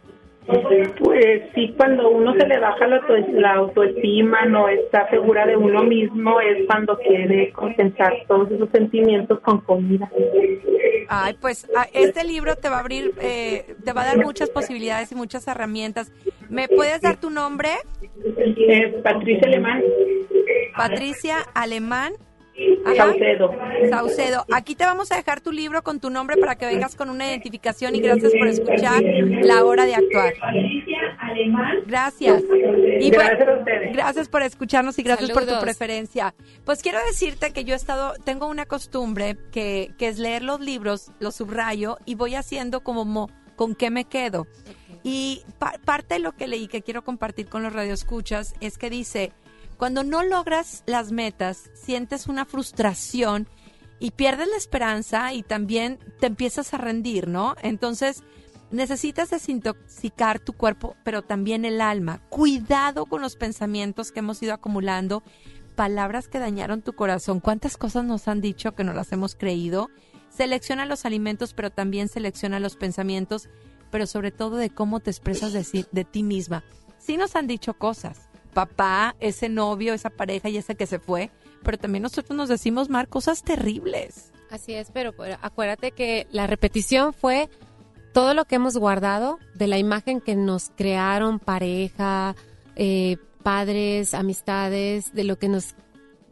Pues 0.46 1.44
sí, 1.54 1.74
cuando 1.78 2.10
uno 2.10 2.34
se 2.34 2.48
le 2.48 2.60
baja 2.60 2.88
la, 2.88 2.96
auto- 2.98 3.32
la 3.34 3.54
autoestima, 3.54 4.46
no 4.46 4.68
está 4.70 5.10
segura 5.10 5.46
de 5.46 5.56
uno 5.56 5.84
mismo, 5.84 6.40
es 6.42 6.66
cuando 6.68 6.98
quiere 6.98 7.52
compensar 7.52 8.14
todos 8.28 8.52
esos 8.52 8.70
sentimientos 8.72 9.40
con 9.42 9.62
comida. 9.62 10.10
Ay, 11.08 11.36
pues 11.40 11.68
a- 11.76 11.88
este 11.94 12.24
libro 12.24 12.56
te 12.56 12.70
va 12.70 12.78
a 12.78 12.80
abrir, 12.80 13.14
eh, 13.22 13.76
te 13.86 13.94
va 13.94 14.02
a 14.02 14.06
dar 14.06 14.18
muchas 14.26 14.50
posibilidades 14.50 15.12
y 15.12 15.16
muchas 15.16 15.48
herramientas. 15.48 16.12
¿Me 16.50 16.68
puedes 16.68 17.02
dar 17.02 17.18
tu 17.18 17.30
nombre? 17.30 17.70
Es 18.68 18.94
Patricia 19.04 19.48
Alemán. 19.48 19.84
Patricia 20.76 21.36
Alemán. 21.54 22.14
Saucedo. 22.96 23.52
Saucedo. 23.90 24.46
Aquí 24.52 24.76
te 24.76 24.86
vamos 24.86 25.12
a 25.12 25.16
dejar 25.16 25.42
tu 25.42 25.52
libro 25.52 25.84
con 25.84 26.00
tu 26.00 26.10
nombre 26.10 26.38
para 26.38 26.56
que 26.56 26.66
vengas 26.66 26.96
con 26.96 27.10
una 27.10 27.28
identificación 27.30 27.96
y 27.96 28.02
gracias 28.02 28.34
por 28.38 28.48
escuchar 28.48 29.02
La 29.44 29.64
Hora 29.64 29.86
de 29.86 29.96
Actuar. 29.96 30.34
Gracias. 31.86 32.44
Y 33.00 33.10
Gracias 33.10 33.38
bueno, 33.38 33.52
a 33.54 33.58
ustedes. 33.60 33.94
gracias 33.94 34.30
por 34.30 34.42
escucharnos 34.44 35.00
y 35.00 35.04
gracias 35.04 35.32
por 35.32 35.46
tu 35.46 35.60
preferencia. 35.60 36.34
Pues 36.66 36.82
quiero 36.82 37.00
decirte 37.06 37.54
que 37.54 37.64
yo 37.64 37.74
he 37.74 37.78
estado, 37.78 38.14
tengo 38.24 38.48
una 38.48 38.66
costumbre 38.66 39.38
que, 39.52 39.92
que 39.98 40.08
es 40.08 40.20
leer 40.20 40.44
los 40.44 40.60
libros, 40.60 41.12
los 41.20 41.36
subrayo 41.36 41.98
y 42.06 42.16
voy 42.16 42.36
haciendo 42.36 42.82
como 42.82 43.06
mo- 43.06 43.30
con 43.56 43.76
qué 43.76 43.90
me 43.90 44.06
quedo. 44.06 44.48
Y 45.04 45.42
pa- 45.58 45.76
parte 45.84 46.16
de 46.16 46.20
lo 46.20 46.34
que 46.34 46.48
leí 46.48 46.68
que 46.68 46.82
quiero 46.82 47.04
compartir 47.04 47.48
con 47.48 47.64
los 47.64 47.74
radioescuchas 47.74 48.54
es 48.60 48.78
que 48.78 48.90
dice, 48.90 49.32
cuando 49.82 50.04
no 50.04 50.22
logras 50.22 50.84
las 50.86 51.12
metas, 51.12 51.72
sientes 51.74 52.28
una 52.28 52.46
frustración 52.46 53.48
y 53.98 54.12
pierdes 54.12 54.48
la 54.48 54.56
esperanza 54.56 55.34
y 55.34 55.42
también 55.42 55.98
te 56.20 56.28
empiezas 56.28 56.76
a 56.76 56.78
rendir, 56.78 57.28
¿no? 57.28 57.56
Entonces, 57.64 58.22
necesitas 58.70 59.32
desintoxicar 59.32 60.38
tu 60.40 60.54
cuerpo, 60.54 60.96
pero 61.04 61.24
también 61.24 61.66
el 61.66 61.82
alma. 61.82 62.22
Cuidado 62.30 63.08
con 63.08 63.24
los 63.24 63.36
pensamientos 63.36 64.12
que 64.12 64.20
hemos 64.20 64.44
ido 64.44 64.54
acumulando, 64.54 65.24
palabras 65.76 66.28
que 66.28 66.38
dañaron 66.38 66.84
tu 66.84 66.94
corazón. 66.94 67.40
¿Cuántas 67.40 67.76
cosas 67.76 68.06
nos 68.06 68.28
han 68.28 68.40
dicho 68.40 68.76
que 68.76 68.84
no 68.84 68.94
las 68.94 69.12
hemos 69.14 69.34
creído? 69.34 69.90
Selecciona 70.30 70.86
los 70.86 71.06
alimentos, 71.06 71.56
pero 71.56 71.72
también 71.72 72.08
selecciona 72.08 72.60
los 72.60 72.76
pensamientos, 72.76 73.50
pero 73.90 74.06
sobre 74.06 74.30
todo 74.30 74.58
de 74.58 74.70
cómo 74.70 75.00
te 75.00 75.10
expresas 75.10 75.54
de, 75.54 75.88
de 75.92 76.06
ti 76.06 76.22
misma. 76.22 76.64
Sí 77.00 77.18
nos 77.18 77.36
han 77.36 77.48
dicho 77.48 77.74
cosas, 77.74 78.30
papá, 78.52 79.16
ese 79.20 79.50
novio, 79.50 79.94
esa 79.94 80.10
pareja 80.10 80.50
y 80.50 80.58
ese 80.58 80.76
que 80.76 80.86
se 80.86 81.00
fue, 81.00 81.30
pero 81.64 81.78
también 81.78 82.04
nosotros 82.04 82.36
nos 82.38 82.50
decimos, 82.50 82.90
Mar, 82.90 83.08
cosas 83.08 83.44
terribles. 83.44 84.32
Así 84.50 84.74
es, 84.74 84.92
pero, 84.92 85.14
acuérdate 85.42 85.92
que 85.92 86.28
la 86.32 86.46
repetición 86.48 87.14
fue 87.14 87.50
todo 88.14 88.34
lo 88.34 88.44
que 88.46 88.56
hemos 88.56 88.76
guardado 88.78 89.40
de 89.56 89.68
la 89.68 89.78
imagen 89.78 90.20
que 90.20 90.36
nos 90.36 90.72
crearon 90.76 91.40
pareja, 91.40 92.36
eh, 92.76 93.18
padres, 93.44 94.14
amistades, 94.14 95.14
de 95.14 95.24
lo 95.24 95.38
que 95.40 95.48
nos 95.48 95.76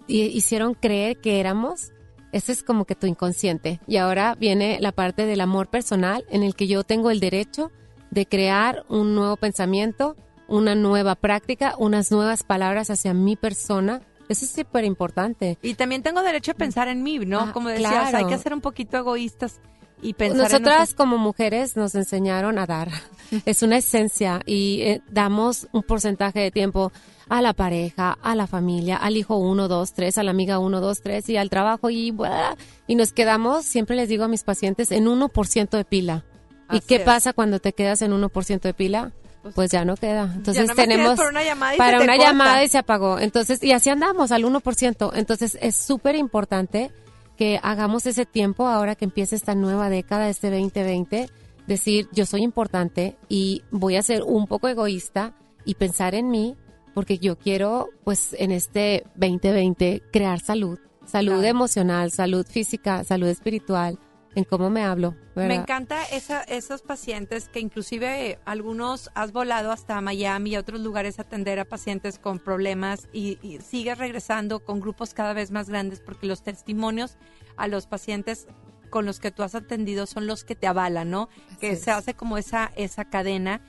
hi- 0.08 0.24
hicieron 0.36 0.74
creer 0.74 1.18
que 1.22 1.40
éramos. 1.40 1.92
Ese 2.34 2.52
es 2.52 2.62
como 2.64 2.86
que 2.86 2.96
tu 2.96 3.08
inconsciente. 3.08 3.80
Y 3.88 3.98
ahora 3.98 4.36
viene 4.36 4.78
la 4.82 4.92
parte 4.92 5.26
del 5.26 5.42
amor 5.42 5.68
personal 5.70 6.26
en 6.30 6.44
el 6.44 6.56
que 6.56 6.68
yo 6.68 6.84
tengo 6.84 7.10
el 7.12 7.20
derecho 7.22 7.72
de 8.12 8.26
crear 8.26 8.84
un 8.90 9.16
nuevo 9.16 9.38
pensamiento, 9.38 10.16
una 10.50 10.76
nueva 10.76 11.16
práctica, 11.16 11.76
unas 11.78 12.12
nuevas 12.12 12.44
palabras 12.44 12.90
hacia 12.90 13.14
mi 13.14 13.36
persona. 13.36 14.02
Eso 14.28 14.46
es 14.46 14.52
súper 14.52 14.84
importante. 14.86 15.58
Y 15.62 15.74
también 15.76 16.04
tengo 16.04 16.22
derecho 16.22 16.52
a 16.52 16.56
pensar 16.56 16.88
en 16.88 17.02
mí, 17.04 17.20
¿no? 17.20 17.40
Ah, 17.40 17.52
Como 17.54 17.70
decías, 17.70 18.10
claro. 18.10 18.18
hay 18.18 18.26
que 18.26 18.38
ser 18.38 18.54
un 18.54 18.62
poquito 18.62 18.98
egoístas 18.98 19.60
y 20.02 20.14
pensar 20.14 20.38
en 20.38 20.44
Nosotras 20.44 20.80
nosotros. 20.80 20.94
como 20.96 21.18
mujeres 21.18 21.76
nos 21.76 21.96
enseñaron 21.96 22.60
a 22.60 22.66
dar. 22.66 22.90
Es 23.46 23.62
una 23.62 23.78
esencia 23.78 24.42
y 24.46 24.82
eh, 24.82 25.02
damos 25.12 25.68
un 25.72 25.84
porcentaje 25.84 26.40
de 26.40 26.52
tiempo 26.52 26.92
a 27.30 27.44
la 27.44 27.54
pareja, 27.54 28.18
a 28.24 28.34
la 28.36 28.48
familia, 28.48 28.98
al 28.98 29.18
hijo 29.18 29.38
uno, 29.38 29.68
dos, 29.68 29.94
tres, 29.94 30.18
a 30.18 30.24
la 30.24 30.32
amiga 30.32 30.58
uno, 30.58 30.82
dos, 30.82 31.02
tres 31.02 31.30
y 31.30 31.38
al 31.38 31.52
trabajo 31.52 31.92
y 31.92 32.10
bla, 32.10 32.58
y 32.88 32.96
nos 32.96 33.14
quedamos, 33.14 33.66
siempre 33.66 33.96
les 33.96 34.10
digo 34.10 34.24
a 34.24 34.28
mis 34.28 34.44
pacientes, 34.44 34.92
en 34.92 35.06
1% 35.06 35.70
de 35.70 35.86
pila. 35.86 36.26
¿Y 36.72 36.80
qué 36.82 36.96
es. 36.96 37.02
pasa 37.02 37.34
cuando 37.34 37.60
te 37.60 37.74
quedas 37.74 38.02
en 38.02 38.14
1% 38.14 38.62
de 38.62 38.74
pila? 38.74 39.12
Pues 39.56 39.72
ya 39.72 39.86
no 39.86 39.96
queda. 39.96 40.32
Entonces 40.36 40.74
tenemos 40.76 41.16
por 41.18 41.28
una 41.30 41.44
llamada 41.44 41.76
y 41.76 41.78
para 41.78 41.98
se 42.00 42.04
una 42.04 42.18
llamada 42.18 42.64
y 42.64 42.68
se 42.68 42.78
apagó. 42.78 43.20
Entonces, 43.20 43.64
y 43.64 43.72
así 43.72 43.90
andamos 43.90 44.32
al 44.32 44.44
1%. 44.44 45.12
Entonces, 45.16 45.58
es 45.62 45.76
súper 45.76 46.16
importante 46.16 46.92
que 47.38 47.60
hagamos 47.64 48.06
ese 48.06 48.26
tiempo 48.26 48.68
ahora 48.68 48.96
que 48.96 49.06
empieza 49.06 49.36
esta 49.36 49.56
nueva 49.56 49.90
década, 49.90 50.28
este 50.30 50.50
2020, 50.52 51.30
decir, 51.68 52.10
yo 52.12 52.26
soy 52.26 52.42
importante 52.44 53.16
y 53.30 53.64
voy 53.72 53.96
a 53.96 54.02
ser 54.02 54.24
un 54.24 54.46
poco 54.46 54.68
egoísta 54.68 55.34
y 55.64 55.76
pensar 55.76 56.16
en 56.16 56.30
mí 56.30 56.58
porque 56.94 57.18
yo 57.18 57.38
quiero, 57.38 57.90
pues, 58.04 58.36
en 58.38 58.52
este 58.52 59.06
2020 59.16 60.02
crear 60.12 60.42
salud, 60.42 60.80
salud 61.06 61.34
Claro. 61.34 61.48
emocional, 61.48 62.12
salud 62.12 62.46
física, 62.46 63.04
salud 63.06 63.28
espiritual, 63.30 63.98
en 64.40 64.46
cómo 64.46 64.70
me 64.70 64.84
hablo. 64.84 65.16
Me 65.36 65.56
encanta 65.56 66.04
esa, 66.06 66.42
esos 66.44 66.82
pacientes 66.82 67.48
que 67.48 67.60
inclusive 67.60 68.32
eh, 68.32 68.40
algunos 68.46 69.10
has 69.14 69.32
volado 69.32 69.72
hasta 69.72 70.02
Miami 70.02 70.52
y 70.52 70.58
otros 70.58 70.82
lugares 70.82 71.20
a 71.20 71.22
atender 71.22 71.60
a 71.60 71.66
pacientes 71.66 72.20
con 72.20 72.40
problemas 72.40 73.08
y, 73.14 73.38
y 73.42 73.60
sigues 73.60 73.98
regresando 73.98 74.60
con 74.60 74.82
grupos 74.82 75.14
cada 75.14 75.34
vez 75.34 75.52
más 75.52 75.70
grandes 75.70 76.02
porque 76.02 76.28
los 76.28 76.42
testimonios 76.42 77.18
a 77.56 77.68
los 77.68 77.86
pacientes 77.86 78.48
con 78.90 79.06
los 79.06 79.20
que 79.20 79.32
tú 79.32 79.44
has 79.44 79.56
atendido 79.56 80.06
son 80.06 80.28
los 80.28 80.44
que 80.44 80.56
te 80.56 80.68
avalan, 80.68 81.10
¿no? 81.10 81.30
que 81.60 81.72
es. 81.72 81.82
se 81.82 81.92
hace 81.92 82.14
como 82.14 82.38
esa, 82.38 82.72
esa 82.76 83.06
cadena. 83.06 83.62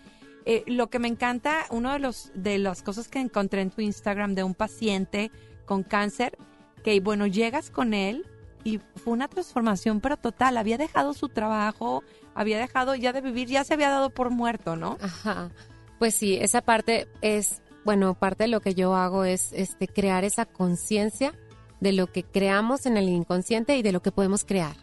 Eh, 0.46 0.64
lo 0.66 0.88
que 0.88 0.98
me 0.98 1.08
encanta, 1.08 1.66
uno 1.70 1.92
de 1.92 1.98
los 1.98 2.32
de 2.34 2.58
las 2.58 2.82
cosas 2.82 3.08
que 3.08 3.20
encontré 3.20 3.60
en 3.60 3.70
tu 3.70 3.82
Instagram 3.82 4.34
de 4.34 4.42
un 4.42 4.54
paciente 4.54 5.30
con 5.66 5.82
cáncer, 5.82 6.38
que 6.82 6.98
bueno, 7.00 7.26
llegas 7.26 7.70
con 7.70 7.92
él 7.92 8.26
y 8.64 8.78
fue 8.96 9.12
una 9.12 9.28
transformación, 9.28 10.00
pero 10.00 10.16
total, 10.16 10.56
había 10.56 10.78
dejado 10.78 11.14
su 11.14 11.28
trabajo, 11.28 12.02
había 12.34 12.58
dejado 12.58 12.94
ya 12.94 13.12
de 13.12 13.20
vivir, 13.20 13.48
ya 13.48 13.64
se 13.64 13.74
había 13.74 13.90
dado 13.90 14.10
por 14.10 14.30
muerto, 14.30 14.76
¿no? 14.76 14.98
Ajá. 15.00 15.50
Pues 15.98 16.14
sí, 16.14 16.36
esa 16.36 16.62
parte 16.62 17.08
es, 17.20 17.62
bueno, 17.84 18.14
parte 18.14 18.44
de 18.44 18.48
lo 18.48 18.60
que 18.60 18.74
yo 18.74 18.94
hago 18.94 19.24
es 19.24 19.52
este 19.52 19.88
crear 19.88 20.24
esa 20.24 20.46
conciencia 20.46 21.34
de 21.80 21.92
lo 21.92 22.06
que 22.12 22.22
creamos 22.22 22.86
en 22.86 22.96
el 22.96 23.08
inconsciente 23.08 23.76
y 23.76 23.82
de 23.82 23.92
lo 23.92 24.02
que 24.02 24.12
podemos 24.12 24.44
crear. 24.44 24.76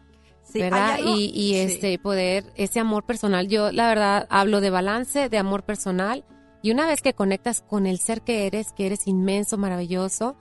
Sí, 0.43 0.59
¿verdad? 0.59 0.99
y 1.03 1.29
sí. 1.33 1.55
este 1.55 1.99
poder, 1.99 2.45
ese 2.55 2.79
amor 2.79 3.05
personal. 3.05 3.47
Yo, 3.47 3.71
la 3.71 3.87
verdad, 3.89 4.27
hablo 4.29 4.61
de 4.61 4.69
balance, 4.69 5.27
de 5.27 5.37
amor 5.37 5.63
personal. 5.63 6.23
Y 6.61 6.71
una 6.71 6.87
vez 6.87 7.01
que 7.01 7.13
conectas 7.13 7.61
con 7.61 7.85
el 7.85 7.99
ser 7.99 8.21
que 8.21 8.47
eres, 8.47 8.71
que 8.71 8.85
eres 8.85 9.07
inmenso, 9.07 9.57
maravilloso, 9.57 10.37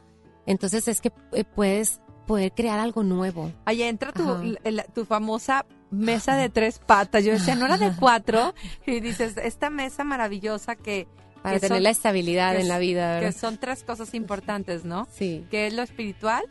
entonces 0.46 0.88
es 0.88 1.00
que 1.00 1.12
eh, 1.32 1.44
puedes 1.44 2.00
poder 2.26 2.52
crear 2.52 2.78
algo 2.78 3.02
nuevo. 3.02 3.52
Ahí 3.64 3.82
entra 3.82 4.12
tu, 4.12 4.56
la- 4.64 4.84
tu 4.84 5.04
famosa 5.04 5.64
mesa 5.90 6.36
de 6.36 6.48
tres 6.48 6.78
patas. 6.78 7.24
Yo 7.24 7.32
decía, 7.32 7.54
no 7.54 7.66
era 7.66 7.78
de 7.78 7.92
cuatro. 7.98 8.54
Y 8.86 9.00
dices, 9.00 9.36
esta 9.36 9.70
mesa 9.70 10.04
maravillosa 10.04 10.76
que... 10.76 11.06
Para 11.42 11.56
que 11.56 11.60
tener 11.60 11.76
son- 11.78 11.82
la 11.84 11.90
estabilidad 11.90 12.56
en 12.56 12.66
la 12.68 12.78
vida, 12.78 13.20
Que 13.20 13.30
son 13.32 13.56
tres 13.58 13.84
cosas 13.84 14.12
importantes, 14.14 14.84
¿no? 14.84 15.06
Sí. 15.12 15.46
Que 15.50 15.68
es 15.68 15.74
lo 15.74 15.82
espiritual, 15.82 16.42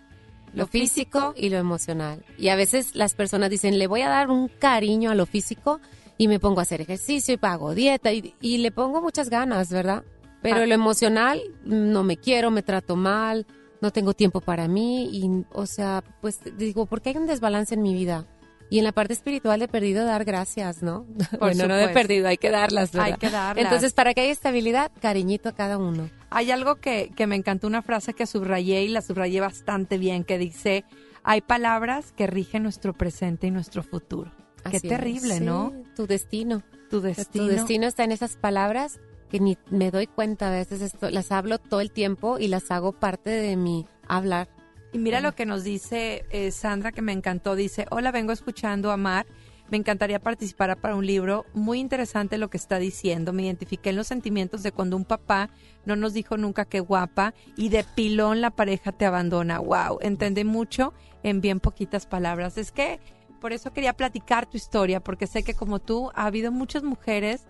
Lo 0.54 0.68
físico 0.68 1.34
y 1.36 1.50
lo 1.50 1.58
emocional. 1.58 2.24
Y 2.38 2.48
a 2.48 2.56
veces 2.56 2.96
las 2.96 3.14
personas 3.14 3.50
dicen, 3.50 3.78
le 3.78 3.88
voy 3.88 4.02
a 4.04 4.10
dar 4.10 4.30
un 4.30 4.48
cariño 4.48 5.12
a 5.12 5.16
lo 5.16 5.26
físico 5.26 5.82
y 6.18 6.30
me 6.30 6.40
pongo 6.40 6.62
a 6.62 6.64
hacer 6.64 6.80
ejercicio 6.80 7.34
y 7.34 7.38
pago 7.38 7.76
dieta 7.76 8.14
y, 8.14 8.34
y 8.40 8.60
le 8.60 8.72
pongo 8.72 9.02
muchas 9.02 9.30
ganas, 9.30 9.70
¿verdad? 9.70 10.06
Pero 10.42 10.62
Ah. 10.62 10.66
lo 10.66 10.74
emocional, 10.76 11.42
no 11.66 12.04
me 12.04 12.16
quiero, 12.16 12.52
me 12.52 12.64
trato 12.64 12.96
mal, 12.96 13.46
no 13.82 13.92
tengo 13.92 14.14
tiempo 14.14 14.42
para 14.42 14.68
mí 14.68 15.10
y, 15.12 15.46
o 15.52 15.66
sea, 15.66 16.04
pues 16.22 16.40
digo, 16.58 16.86
¿por 16.86 17.02
qué 17.02 17.10
hay 17.10 17.18
un 17.18 17.28
desbalance 17.28 17.76
en 17.76 17.82
mi 17.82 17.94
vida? 17.94 18.26
Y 18.70 18.80
en 18.80 18.84
la 18.84 18.92
parte 18.92 19.14
espiritual 19.14 19.60
de 19.60 19.68
perdido 19.68 20.06
dar 20.06 20.26
gracias, 20.26 20.82
¿no? 20.82 21.06
bueno, 21.40 21.68
no 21.68 21.76
de 21.76 21.90
perdido, 21.90 22.28
hay 22.28 22.38
que 22.38 22.50
darlas, 22.50 22.92
¿verdad? 22.92 23.12
Hay 23.14 23.18
que 23.18 23.30
darlas. 23.30 23.64
Entonces, 23.64 23.94
para 23.94 24.14
que 24.14 24.22
haya 24.22 24.32
estabilidad, 24.32 24.92
cariñito 25.00 25.50
a 25.50 25.52
cada 25.52 25.78
uno. 25.78 26.10
Hay 26.32 26.50
algo 26.52 26.78
que, 26.78 27.12
que 27.16 27.28
me 27.28 27.36
encantó, 27.36 27.68
una 27.68 27.84
frase 27.84 28.14
que 28.14 28.26
subrayé 28.26 28.84
y 28.84 28.88
la 28.88 29.02
subrayé 29.02 29.40
bastante 29.40 30.00
bien, 30.00 30.24
que 30.24 30.40
dice, 30.40 30.84
hay 31.24 31.42
palabras 31.42 32.12
que 32.12 32.28
rigen 32.28 32.64
nuestro 32.64 32.94
presente 32.94 33.48
y 33.48 33.52
nuestro 33.52 33.84
futuro. 33.84 34.32
Qué 34.70 34.78
es. 34.78 34.84
terrible, 34.84 35.38
Sí, 35.38 35.44
¿no? 35.44 35.74
Tu 35.96 36.08
destino. 36.08 36.64
Tu 36.90 37.02
destino. 37.02 37.46
Tu 37.46 37.52
destino 37.52 37.88
está 37.88 38.04
en 38.04 38.12
esas 38.12 38.36
palabras 38.36 39.00
que 39.36 39.42
ni 39.42 39.58
me 39.70 39.92
doy 39.92 40.08
cuenta 40.08 40.48
a 40.48 40.52
veces 40.52 40.82
esto, 40.82 41.10
las 41.10 41.30
hablo 41.30 41.58
todo 41.58 41.82
el 41.82 41.92
tiempo 41.92 42.40
y 42.40 42.48
las 42.48 42.72
hago 42.72 42.94
parte 42.94 43.32
de 43.32 43.58
mi 43.58 43.86
hablar. 44.08 44.48
Y 44.94 44.98
mira 44.98 45.20
lo 45.20 45.36
que 45.36 45.46
nos 45.46 45.66
dice 45.66 46.26
eh, 46.30 46.52
Sandra, 46.52 46.94
que 46.94 47.02
me 47.02 47.12
encantó. 47.12 47.58
Dice, 47.58 47.86
hola, 47.92 48.14
vengo 48.14 48.32
escuchando 48.32 48.92
a 48.92 48.98
Mar. 48.98 49.26
Me 49.70 49.76
encantaría 49.76 50.22
participar 50.22 50.80
para 50.80 50.96
un 50.96 51.06
libro. 51.06 51.46
Muy 51.54 51.80
interesante 51.80 52.38
lo 52.38 52.50
que 52.50 52.56
está 52.56 52.80
diciendo. 52.80 53.34
Me 53.34 53.44
identifiqué 53.44 53.90
en 53.90 53.98
los 53.98 54.08
sentimientos 54.08 54.64
de 54.64 54.72
cuando 54.72 54.96
un 54.96 55.04
papá 55.04 55.50
no 55.84 55.98
nos 55.98 56.14
dijo 56.14 56.38
nunca 56.38 56.64
qué 56.64 56.80
guapa 56.80 57.34
y 57.58 57.68
de 57.68 57.84
pilón 57.84 58.40
la 58.40 58.52
pareja 58.52 58.94
te 58.94 59.06
abandona. 59.06 59.60
Wow, 59.60 59.98
entendí 60.00 60.46
mucho 60.46 60.94
en 61.24 61.42
bien 61.42 61.60
poquitas 61.60 62.06
palabras. 62.06 62.58
Es 62.58 62.72
que 62.72 63.02
por 63.42 63.52
eso 63.52 63.74
quería 63.74 63.92
platicar 63.92 64.46
tu 64.46 64.56
historia, 64.56 65.02
porque 65.02 65.28
sé 65.28 65.44
que 65.44 65.56
como 65.56 65.80
tú 65.80 66.10
ha 66.16 66.26
habido 66.26 66.54
muchas 66.54 66.84
mujeres 66.84 67.46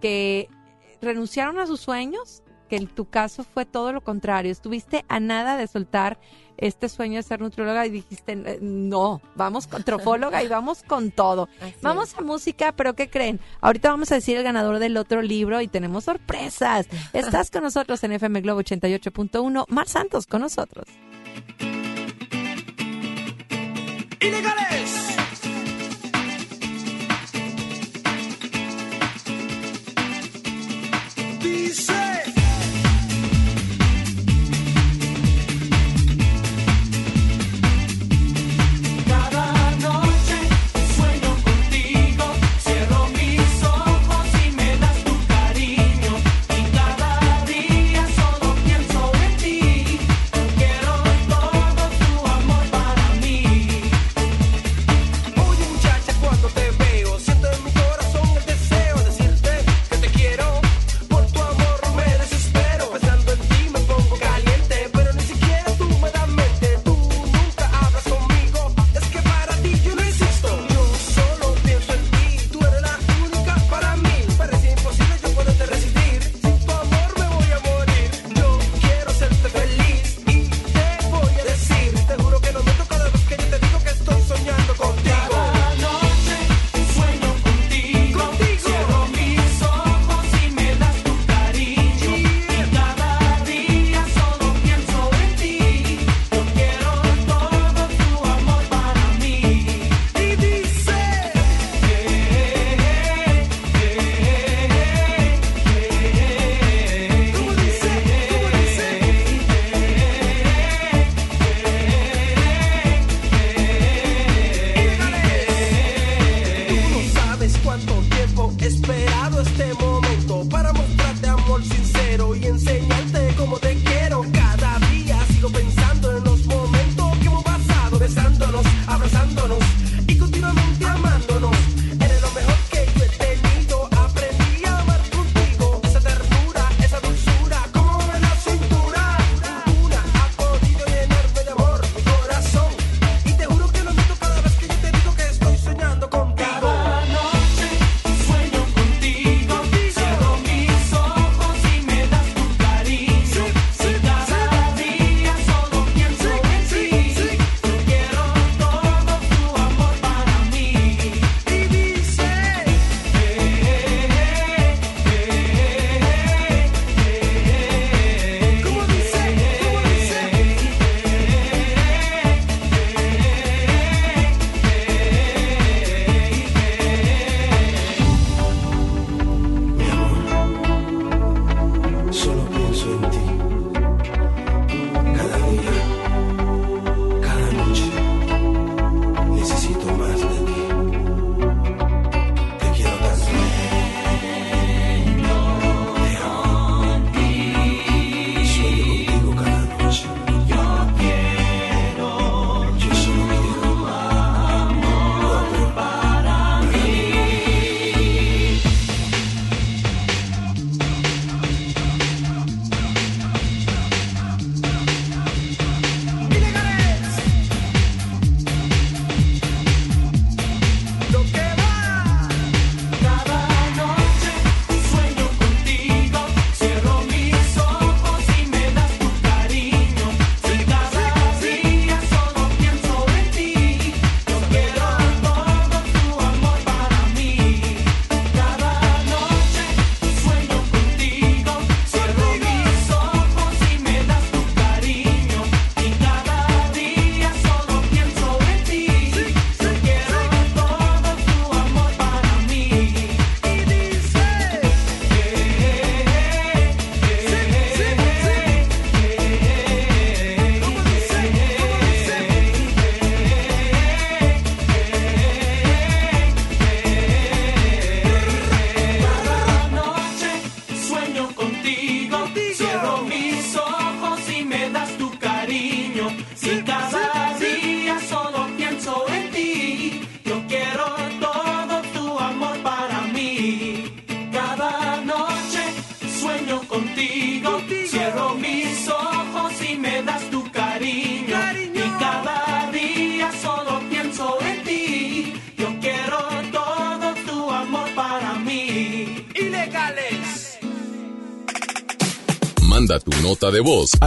que 0.00 0.48
renunciaron 1.00 1.58
a 1.58 1.66
sus 1.66 1.80
sueños, 1.80 2.42
que 2.68 2.76
en 2.76 2.86
tu 2.86 3.06
caso 3.06 3.44
fue 3.44 3.64
todo 3.64 3.92
lo 3.92 4.02
contrario. 4.02 4.52
Estuviste 4.52 5.04
a 5.08 5.20
nada 5.20 5.56
de 5.56 5.66
soltar 5.66 6.18
este 6.58 6.88
sueño 6.88 7.16
de 7.16 7.22
ser 7.22 7.40
nutrióloga 7.40 7.86
y 7.86 7.90
dijiste, 7.90 8.32
"Eh, 8.32 8.58
no, 8.60 9.22
vamos 9.36 9.66
con 9.66 9.84
trofóloga 9.84 10.42
y 10.42 10.48
vamos 10.48 10.82
con 10.82 11.10
todo. 11.10 11.48
Vamos 11.82 12.14
a 12.18 12.20
música, 12.20 12.72
pero 12.72 12.94
¿qué 12.94 13.08
creen? 13.08 13.40
Ahorita 13.60 13.90
vamos 13.90 14.10
a 14.12 14.16
decir 14.16 14.36
el 14.36 14.42
ganador 14.42 14.80
del 14.80 14.96
otro 14.96 15.22
libro 15.22 15.60
y 15.60 15.68
tenemos 15.68 16.04
sorpresas. 16.04 16.88
Estás 17.12 17.50
con 17.50 17.62
nosotros 17.62 18.02
en 18.04 18.12
FM 18.12 18.40
Globo 18.42 18.60
88.1. 18.60 19.64
Mar 19.68 19.88
Santos 19.88 20.26
con 20.26 20.42
nosotros. 20.42 20.86
¡Ilegales! 24.20 25.17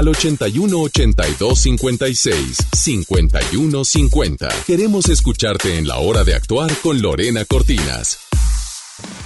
Al 0.01 0.07
81 0.07 0.79
82 0.79 1.59
56 1.59 2.57
51 2.73 3.85
50. 3.85 4.49
Queremos 4.65 5.07
escucharte 5.09 5.77
en 5.77 5.87
la 5.87 5.99
hora 5.99 6.23
de 6.23 6.33
actuar 6.33 6.71
con 6.81 7.03
Lorena 7.03 7.45
Cortinas. 7.45 8.17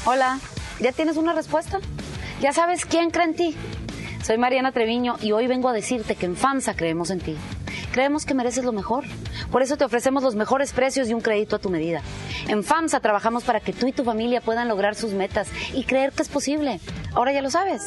Hola, 0.03 0.37
¿ya 0.81 0.91
tienes 0.91 1.15
una 1.15 1.31
respuesta? 1.31 1.79
¿Ya 2.41 2.51
sabes 2.51 2.85
quién 2.85 3.09
cree 3.09 3.23
en 3.23 3.35
ti? 3.35 3.55
Soy 4.21 4.37
Mariana 4.37 4.73
Treviño 4.73 5.15
y 5.21 5.31
hoy 5.31 5.47
vengo 5.47 5.69
a 5.69 5.73
decirte 5.73 6.17
que 6.17 6.25
en 6.25 6.35
FAMSA 6.35 6.75
creemos 6.75 7.09
en 7.09 7.21
ti. 7.21 7.37
Creemos 7.93 8.25
que 8.25 8.33
mereces 8.33 8.65
lo 8.65 8.73
mejor. 8.73 9.05
Por 9.53 9.61
eso 9.61 9.77
te 9.77 9.85
ofrecemos 9.85 10.23
los 10.23 10.35
mejores 10.35 10.73
precios 10.73 11.09
y 11.09 11.13
un 11.13 11.21
crédito 11.21 11.55
a 11.55 11.59
tu 11.59 11.69
medida. 11.69 12.01
En 12.49 12.65
FAMSA 12.65 12.99
trabajamos 12.99 13.45
para 13.45 13.61
que 13.61 13.71
tú 13.71 13.87
y 13.87 13.93
tu 13.93 14.03
familia 14.03 14.41
puedan 14.41 14.67
lograr 14.67 14.95
sus 14.95 15.13
metas 15.13 15.47
y 15.73 15.85
creer 15.85 16.11
que 16.11 16.23
es 16.23 16.27
posible. 16.27 16.81
Ahora 17.13 17.31
ya 17.31 17.41
lo 17.41 17.49
sabes. 17.49 17.81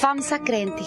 FAMSA 0.00 0.38
cree 0.44 0.62
en 0.62 0.76
ti. 0.76 0.86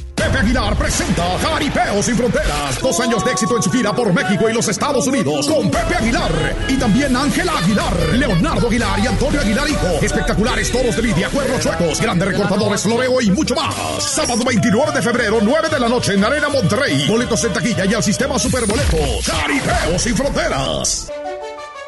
Pepe 0.21 0.37
Aguilar 0.37 0.75
presenta 0.75 1.23
Jaripeo 1.39 2.03
sin 2.03 2.15
Fronteras. 2.15 2.79
Dos 2.79 2.99
años 2.99 3.25
de 3.25 3.31
éxito 3.31 3.57
en 3.57 3.63
su 3.63 3.71
gira 3.71 3.91
por 3.91 4.13
México 4.13 4.47
y 4.47 4.53
los 4.53 4.67
Estados 4.67 5.07
Unidos 5.07 5.47
con 5.47 5.71
Pepe 5.71 5.95
Aguilar. 5.95 6.55
Y 6.67 6.77
también 6.77 7.15
Ángela 7.15 7.57
Aguilar, 7.57 7.93
Leonardo 8.13 8.67
Aguilar 8.67 8.99
y 8.99 9.07
Antonio 9.07 9.41
Aguilar 9.41 9.67
Hijo. 9.67 9.87
Espectaculares 9.99 10.71
toros 10.71 10.95
de 10.95 11.01
lidia, 11.01 11.27
cuernos 11.29 11.59
chuecos, 11.61 11.99
grandes 11.99 12.27
recortadores, 12.27 12.83
floreo 12.83 13.19
y 13.19 13.31
mucho 13.31 13.55
más. 13.55 13.73
Sábado 13.99 14.43
29 14.45 14.91
de 14.91 15.01
febrero, 15.01 15.39
9 15.41 15.69
de 15.69 15.79
la 15.79 15.89
noche 15.89 16.13
en 16.13 16.23
Arena 16.23 16.49
Monterrey. 16.49 17.07
Boletos 17.07 17.43
en 17.43 17.53
taquilla 17.53 17.85
y 17.85 17.93
al 17.95 18.03
sistema 18.03 18.37
Superboletos. 18.37 19.25
Jaripeo 19.25 19.97
sin 19.97 20.15
Fronteras. 20.15 21.11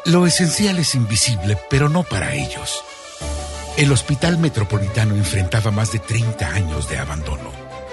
Lo 0.06 0.26
esencial 0.26 0.76
es 0.78 0.96
invisible, 0.96 1.56
pero 1.70 1.88
no 1.88 2.02
para 2.02 2.34
ellos. 2.34 2.84
El 3.76 3.92
Hospital 3.92 4.38
Metropolitano 4.38 5.14
enfrentaba 5.14 5.70
más 5.70 5.92
de 5.92 6.00
30 6.00 6.48
años 6.48 6.88
de 6.88 6.98
abandono. 6.98 7.63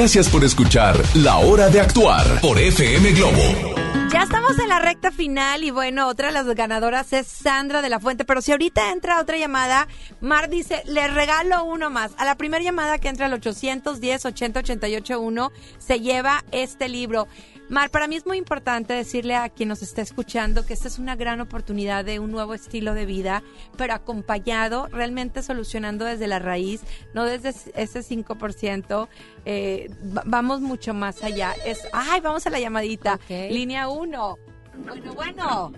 Gracias 0.00 0.30
por 0.30 0.42
escuchar 0.44 0.96
La 1.14 1.36
Hora 1.36 1.68
de 1.68 1.78
Actuar 1.78 2.40
por 2.40 2.58
FM 2.58 3.12
Globo. 3.12 3.76
Ya 4.10 4.22
estamos 4.22 4.58
en 4.58 4.70
la 4.70 4.78
recta 4.78 5.10
final 5.10 5.62
y 5.62 5.70
bueno, 5.70 6.08
otra 6.08 6.28
de 6.28 6.32
las 6.32 6.46
ganadoras 6.46 7.12
es 7.12 7.26
Sandra 7.26 7.82
de 7.82 7.90
la 7.90 8.00
Fuente, 8.00 8.24
pero 8.24 8.40
si 8.40 8.50
ahorita 8.50 8.92
entra 8.92 9.20
otra 9.20 9.36
llamada, 9.36 9.88
Mar 10.22 10.48
dice, 10.48 10.82
le 10.86 11.06
regalo 11.08 11.64
uno 11.64 11.90
más. 11.90 12.12
A 12.16 12.24
la 12.24 12.38
primera 12.38 12.64
llamada 12.64 12.96
que 12.96 13.08
entra 13.08 13.26
al 13.26 13.34
810 13.34 14.24
80 14.24 14.60
88 14.60 15.20
1 15.20 15.52
se 15.76 16.00
lleva 16.00 16.46
este 16.50 16.88
libro. 16.88 17.28
Mar, 17.70 17.88
para 17.90 18.08
mí 18.08 18.16
es 18.16 18.26
muy 18.26 18.36
importante 18.36 18.94
decirle 18.94 19.36
a 19.36 19.48
quien 19.48 19.68
nos 19.68 19.80
está 19.80 20.02
escuchando 20.02 20.66
que 20.66 20.72
esta 20.74 20.88
es 20.88 20.98
una 20.98 21.14
gran 21.14 21.40
oportunidad 21.40 22.04
de 22.04 22.18
un 22.18 22.32
nuevo 22.32 22.52
estilo 22.52 22.94
de 22.94 23.06
vida, 23.06 23.44
pero 23.78 23.94
acompañado, 23.94 24.88
realmente 24.90 25.40
solucionando 25.42 26.04
desde 26.04 26.26
la 26.26 26.40
raíz, 26.40 26.82
no 27.14 27.24
desde 27.24 27.50
ese 27.80 28.02
5%. 28.02 29.08
eh, 29.44 29.88
va- 30.16 30.24
vamos 30.26 30.60
mucho 30.60 30.94
más 30.94 31.22
allá. 31.22 31.54
Es, 31.64 31.86
ay, 31.92 32.20
vamos 32.20 32.44
a 32.46 32.50
la 32.50 32.58
llamadita. 32.58 33.20
Línea 33.28 33.88
1. 33.88 34.38
Bueno, 34.86 35.14
bueno. 35.14 35.72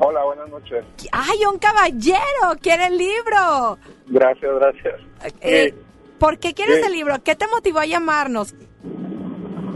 Hola, 0.00 0.24
buenas 0.24 0.48
noches. 0.48 0.82
¡Ay, 1.12 1.38
un 1.44 1.58
caballero! 1.58 2.56
¡Quiere 2.62 2.86
el 2.86 2.96
libro! 2.96 3.78
Gracias, 4.06 4.50
gracias. 4.54 4.94
Eh, 5.42 5.74
¿Por 6.18 6.38
qué 6.38 6.54
quieres 6.54 6.76
sí. 6.80 6.86
el 6.86 6.92
libro? 6.92 7.22
¿Qué 7.22 7.36
te 7.36 7.46
motivó 7.48 7.80
a 7.80 7.86
llamarnos? 7.86 8.54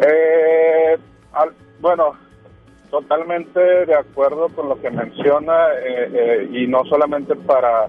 Eh, 0.03 0.99
bueno, 1.81 2.13
totalmente 2.91 3.61
de 3.87 3.95
acuerdo 3.95 4.49
con 4.51 4.69
lo 4.69 4.81
que 4.81 4.91
menciona 4.91 5.69
eh, 5.75 6.11
eh, 6.13 6.49
y 6.53 6.67
no 6.67 6.85
solamente 6.85 7.37
para, 7.37 7.89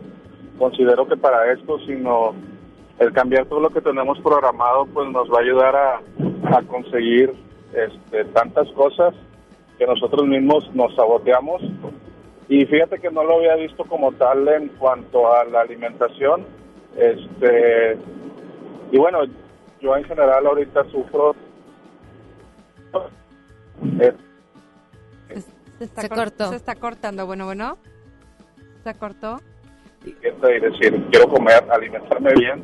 considero 0.58 1.08
que 1.08 1.18
para 1.18 1.52
esto, 1.52 1.80
sino 1.80 2.34
el 3.00 3.12
cambiar 3.14 3.46
todo 3.46 3.60
lo 3.60 3.72
que 3.72 3.82
tenemos 3.82 4.20
programado, 4.20 4.86
pues 4.86 5.10
nos 5.10 5.30
va 5.30 5.40
a 5.40 5.42
ayudar 5.42 5.76
a, 5.76 6.02
a 6.58 6.62
conseguir 6.64 7.34
este, 7.74 8.26
tantas 8.26 8.72
cosas 8.74 9.14
que 9.78 9.88
nosotros 9.88 10.28
mismos 10.28 10.70
nos 10.76 10.94
saboteamos. 10.96 11.62
Y 12.48 12.66
fíjate 12.66 13.00
que 13.00 13.10
no 13.10 13.24
lo 13.24 13.38
había 13.38 13.56
visto 13.56 13.84
como 13.86 14.12
tal 14.12 14.48
en 14.50 14.68
cuanto 14.70 15.34
a 15.34 15.46
la 15.46 15.62
alimentación. 15.62 16.46
Este, 16.96 17.98
y 18.92 18.98
bueno, 18.98 19.20
yo 19.80 19.96
en 19.96 20.04
general 20.04 20.46
ahorita 20.46 20.84
sufro 20.92 21.34
eh, 24.00 24.14
Se, 25.78 25.84
está 25.86 26.02
Se 26.02 26.10
cor- 26.10 26.18
cortó. 26.18 26.50
Se 26.50 26.56
está 26.56 26.76
cortando. 26.76 27.26
Bueno, 27.26 27.46
bueno. 27.46 27.78
Se 28.84 28.94
cortó. 28.96 29.40
decir, 30.04 31.06
quiero 31.12 31.28
comer, 31.30 31.64
alimentarme 31.72 32.34
bien. 32.34 32.64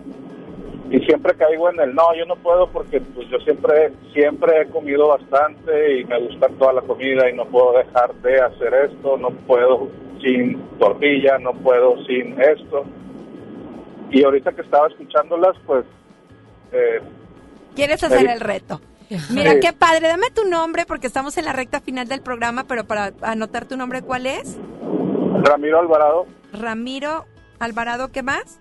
Y 0.89 0.99
siempre 1.01 1.35
caigo 1.35 1.69
en 1.69 1.79
el, 1.81 1.93
no, 1.93 2.15
yo 2.15 2.25
no 2.25 2.37
puedo 2.37 2.67
porque 2.71 3.01
pues 3.01 3.27
yo 3.29 3.37
siempre 3.39 3.91
siempre 4.13 4.61
he 4.61 4.67
comido 4.67 5.09
bastante 5.09 5.99
y 5.99 6.05
me 6.05 6.17
gusta 6.21 6.47
toda 6.57 6.71
la 6.73 6.81
comida 6.81 7.29
y 7.29 7.35
no 7.35 7.45
puedo 7.45 7.77
dejar 7.77 8.13
de 8.15 8.39
hacer 8.39 8.73
esto, 8.73 9.17
no 9.17 9.31
puedo 9.31 9.89
sin 10.21 10.57
tortilla, 10.79 11.37
no 11.39 11.51
puedo 11.55 11.97
sin 12.05 12.39
esto. 12.41 12.85
Y 14.11 14.23
ahorita 14.23 14.53
que 14.53 14.61
estaba 14.61 14.87
escuchándolas, 14.87 15.57
pues... 15.65 15.83
eh, 16.71 17.01
¿Quieres 17.75 18.01
hacer 18.01 18.29
el 18.29 18.39
reto? 18.39 18.79
Mira, 19.29 19.53
Sí. 19.53 19.59
qué 19.61 19.73
padre. 19.73 20.07
Dame 20.07 20.29
tu 20.31 20.45
nombre 20.49 20.85
porque 20.85 21.07
estamos 21.07 21.37
en 21.37 21.45
la 21.45 21.53
recta 21.53 21.79
final 21.79 22.07
del 22.07 22.21
programa, 22.21 22.65
pero 22.65 22.85
para 22.85 23.13
anotar 23.21 23.65
tu 23.65 23.77
nombre, 23.77 24.01
¿cuál 24.01 24.25
es? 24.25 24.57
Ramiro 25.43 25.79
Alvarado 25.79 26.25
Ramiro 26.53 27.25
Alvarado, 27.59 28.09
¿qué 28.09 28.23
más? 28.23 28.59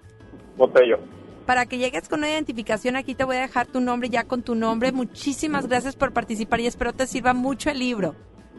Botello. 0.56 0.98
Para 1.46 1.66
que 1.66 1.78
llegues 1.78 2.08
con 2.08 2.20
una 2.20 2.30
identificación, 2.30 2.96
aquí 2.96 3.14
te 3.14 3.24
voy 3.24 3.36
a 3.36 3.40
dejar 3.42 3.66
tu 3.66 3.80
nombre 3.80 4.08
ya 4.08 4.24
con 4.24 4.42
tu 4.42 4.54
nombre. 4.54 4.90
Muchísimas 4.92 5.68
gracias 5.68 5.94
por 5.96 6.12
participar 6.12 6.60
y 6.60 6.66
espero 6.66 6.92
te 6.92 7.06
sirva 7.06 7.34
mucho 7.34 7.70
el 7.70 7.78
libro. 7.78 8.14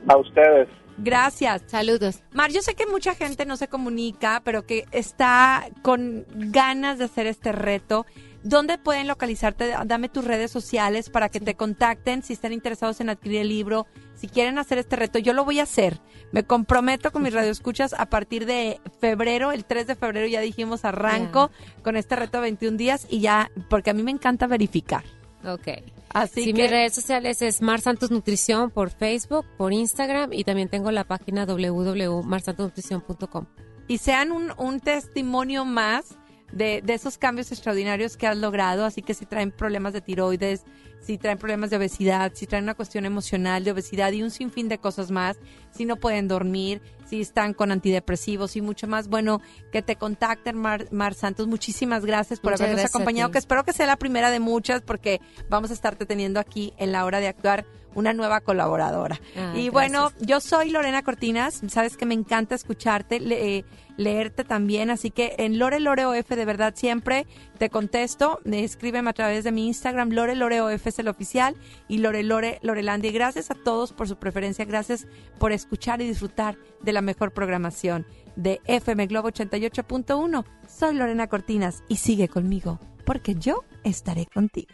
A 0.07 0.17
ustedes. 0.17 0.69
Gracias. 0.99 1.63
Saludos. 1.67 2.23
Mar, 2.31 2.51
yo 2.51 2.61
sé 2.61 2.73
que 2.75 2.87
mucha 2.87 3.13
gente 3.13 3.45
no 3.45 3.57
se 3.57 3.67
comunica, 3.67 4.41
pero 4.43 4.65
que 4.65 4.85
está 4.91 5.65
con 5.81 6.25
ganas 6.33 6.97
de 6.97 7.05
hacer 7.05 7.27
este 7.27 7.51
reto. 7.51 8.05
¿Dónde 8.47 8.77
pueden 8.77 9.07
localizarte? 9.07 9.73
Dame 9.85 10.07
tus 10.09 10.23
redes 10.23 10.51
sociales 10.51 11.09
para 11.09 11.27
que 11.29 11.39
te 11.41 11.55
contacten 11.55 12.23
si 12.23 12.31
están 12.33 12.53
interesados 12.53 13.01
en 13.01 13.09
adquirir 13.09 13.41
el 13.41 13.49
libro, 13.49 13.87
si 14.15 14.27
quieren 14.29 14.57
hacer 14.57 14.77
este 14.77 14.95
reto. 14.95 15.19
Yo 15.19 15.33
lo 15.33 15.43
voy 15.43 15.59
a 15.59 15.63
hacer. 15.63 15.99
Me 16.31 16.43
comprometo 16.43 17.11
con 17.11 17.23
mis 17.23 17.33
radioescuchas 17.33 17.93
a 17.93 18.05
partir 18.05 18.45
de 18.45 18.79
febrero, 19.01 19.51
el 19.51 19.65
3 19.65 19.87
de 19.87 19.95
febrero 19.95 20.27
ya 20.27 20.39
dijimos 20.39 20.85
arranco 20.85 21.51
con 21.83 21.97
este 21.97 22.15
reto 22.15 22.37
de 22.37 22.43
21 22.43 22.77
días 22.77 23.05
y 23.09 23.19
ya, 23.19 23.51
porque 23.69 23.89
a 23.89 23.93
mí 23.93 24.01
me 24.03 24.11
encanta 24.11 24.47
verificar. 24.47 25.03
Ok. 25.45 25.67
Así 26.09 26.43
sí, 26.45 26.53
que- 26.53 26.61
mis 26.61 26.71
redes 26.71 26.93
sociales 26.93 27.41
es 27.41 27.61
Mar 27.61 27.81
Santos 27.81 28.11
Nutrición 28.11 28.71
por 28.71 28.91
Facebook, 28.91 29.45
por 29.57 29.73
Instagram 29.73 30.31
y 30.31 30.45
también 30.45 30.69
tengo 30.69 30.89
la 30.91 31.03
página 31.03 31.45
www.marsantosnutrición.com. 31.45 33.45
y 33.89 33.97
sean 33.97 34.31
un, 34.31 34.53
un 34.57 34.79
testimonio 34.79 35.65
más 35.65 36.15
de, 36.51 36.81
de 36.83 36.93
esos 36.93 37.17
cambios 37.17 37.51
extraordinarios 37.51 38.17
que 38.17 38.27
has 38.27 38.37
logrado. 38.37 38.85
Así 38.85 39.01
que 39.01 39.13
si 39.13 39.25
traen 39.25 39.51
problemas 39.51 39.93
de 39.93 40.01
tiroides, 40.01 40.63
si 41.01 41.17
traen 41.17 41.37
problemas 41.37 41.69
de 41.69 41.77
obesidad, 41.77 42.31
si 42.35 42.47
traen 42.47 42.63
una 42.65 42.73
cuestión 42.73 43.05
emocional 43.05 43.63
de 43.63 43.71
obesidad 43.71 44.11
y 44.11 44.23
un 44.23 44.31
sinfín 44.31 44.67
de 44.67 44.77
cosas 44.77 45.11
más, 45.11 45.37
si 45.71 45.85
no 45.85 45.95
pueden 45.97 46.27
dormir, 46.27 46.81
si 47.07 47.21
están 47.21 47.53
con 47.53 47.71
antidepresivos 47.71 48.55
y 48.57 48.61
mucho 48.61 48.87
más, 48.87 49.07
bueno, 49.07 49.39
que 49.71 49.81
te 49.81 49.95
contacten, 49.95 50.57
Mar, 50.57 50.87
Mar 50.91 51.13
Santos. 51.13 51.47
Muchísimas 51.47 52.03
gracias 52.05 52.39
por 52.39 52.51
Muchas 52.51 52.61
habernos 52.61 52.81
gracias 52.81 52.95
acompañado, 52.95 53.31
que 53.31 53.37
espero 53.37 53.63
que 53.63 53.73
sea 53.73 53.85
la 53.85 53.95
primera 53.95 54.31
de 54.31 54.39
muchas 54.39 54.81
porque 54.81 55.21
vamos 55.49 55.69
a 55.71 55.73
estarte 55.73 56.05
teniendo 56.05 56.39
aquí 56.39 56.73
en 56.77 56.91
la 56.91 57.05
hora 57.05 57.19
de 57.19 57.27
actuar 57.27 57.65
una 57.95 58.11
nueva 58.13 58.41
colaboradora. 58.41 59.19
Ah, 59.35 59.53
y 59.55 59.69
gracias. 59.69 59.71
bueno, 59.73 60.11
yo 60.19 60.39
soy 60.41 60.71
Lorena 60.71 61.03
Cortinas, 61.03 61.61
sabes 61.67 61.95
que 61.95 62.05
me 62.05 62.13
encanta 62.15 62.53
escucharte, 62.55 63.19
le- 63.19 63.57
eh, 63.59 63.65
leerte 63.97 64.43
también, 64.43 64.89
así 64.89 65.11
que 65.11 65.35
en 65.39 65.59
Lore 65.59 65.79
Lore 65.79 66.03
de 66.23 66.45
verdad 66.45 66.73
siempre 66.75 67.25
te 67.57 67.69
contesto, 67.69 68.39
escríbeme 68.45 69.09
a 69.09 69.13
través 69.13 69.43
de 69.43 69.51
mi 69.51 69.67
Instagram, 69.67 70.11
Lore 70.11 70.35
Lore 70.35 70.61
es 70.73 70.99
el 70.99 71.07
oficial 71.07 71.55
y 71.87 71.97
Lore 71.97 72.23
Lore 72.23 72.59
Lorelandia. 72.61 73.09
Y 73.09 73.13
gracias 73.13 73.51
a 73.51 73.55
todos 73.55 73.91
por 73.91 74.07
su 74.07 74.17
preferencia, 74.17 74.65
gracias 74.65 75.07
por 75.39 75.51
escuchar 75.51 76.01
y 76.01 76.07
disfrutar 76.07 76.57
de 76.81 76.93
la 76.93 77.01
mejor 77.01 77.33
programación 77.33 78.05
de 78.35 78.61
FM 78.65 79.07
Globo 79.07 79.29
88.1. 79.29 80.45
Soy 80.67 80.95
Lorena 80.95 81.27
Cortinas 81.27 81.83
y 81.87 81.97
sigue 81.97 82.27
conmigo, 82.27 82.79
porque 83.05 83.35
yo 83.35 83.63
estaré 83.83 84.27
contigo. 84.27 84.73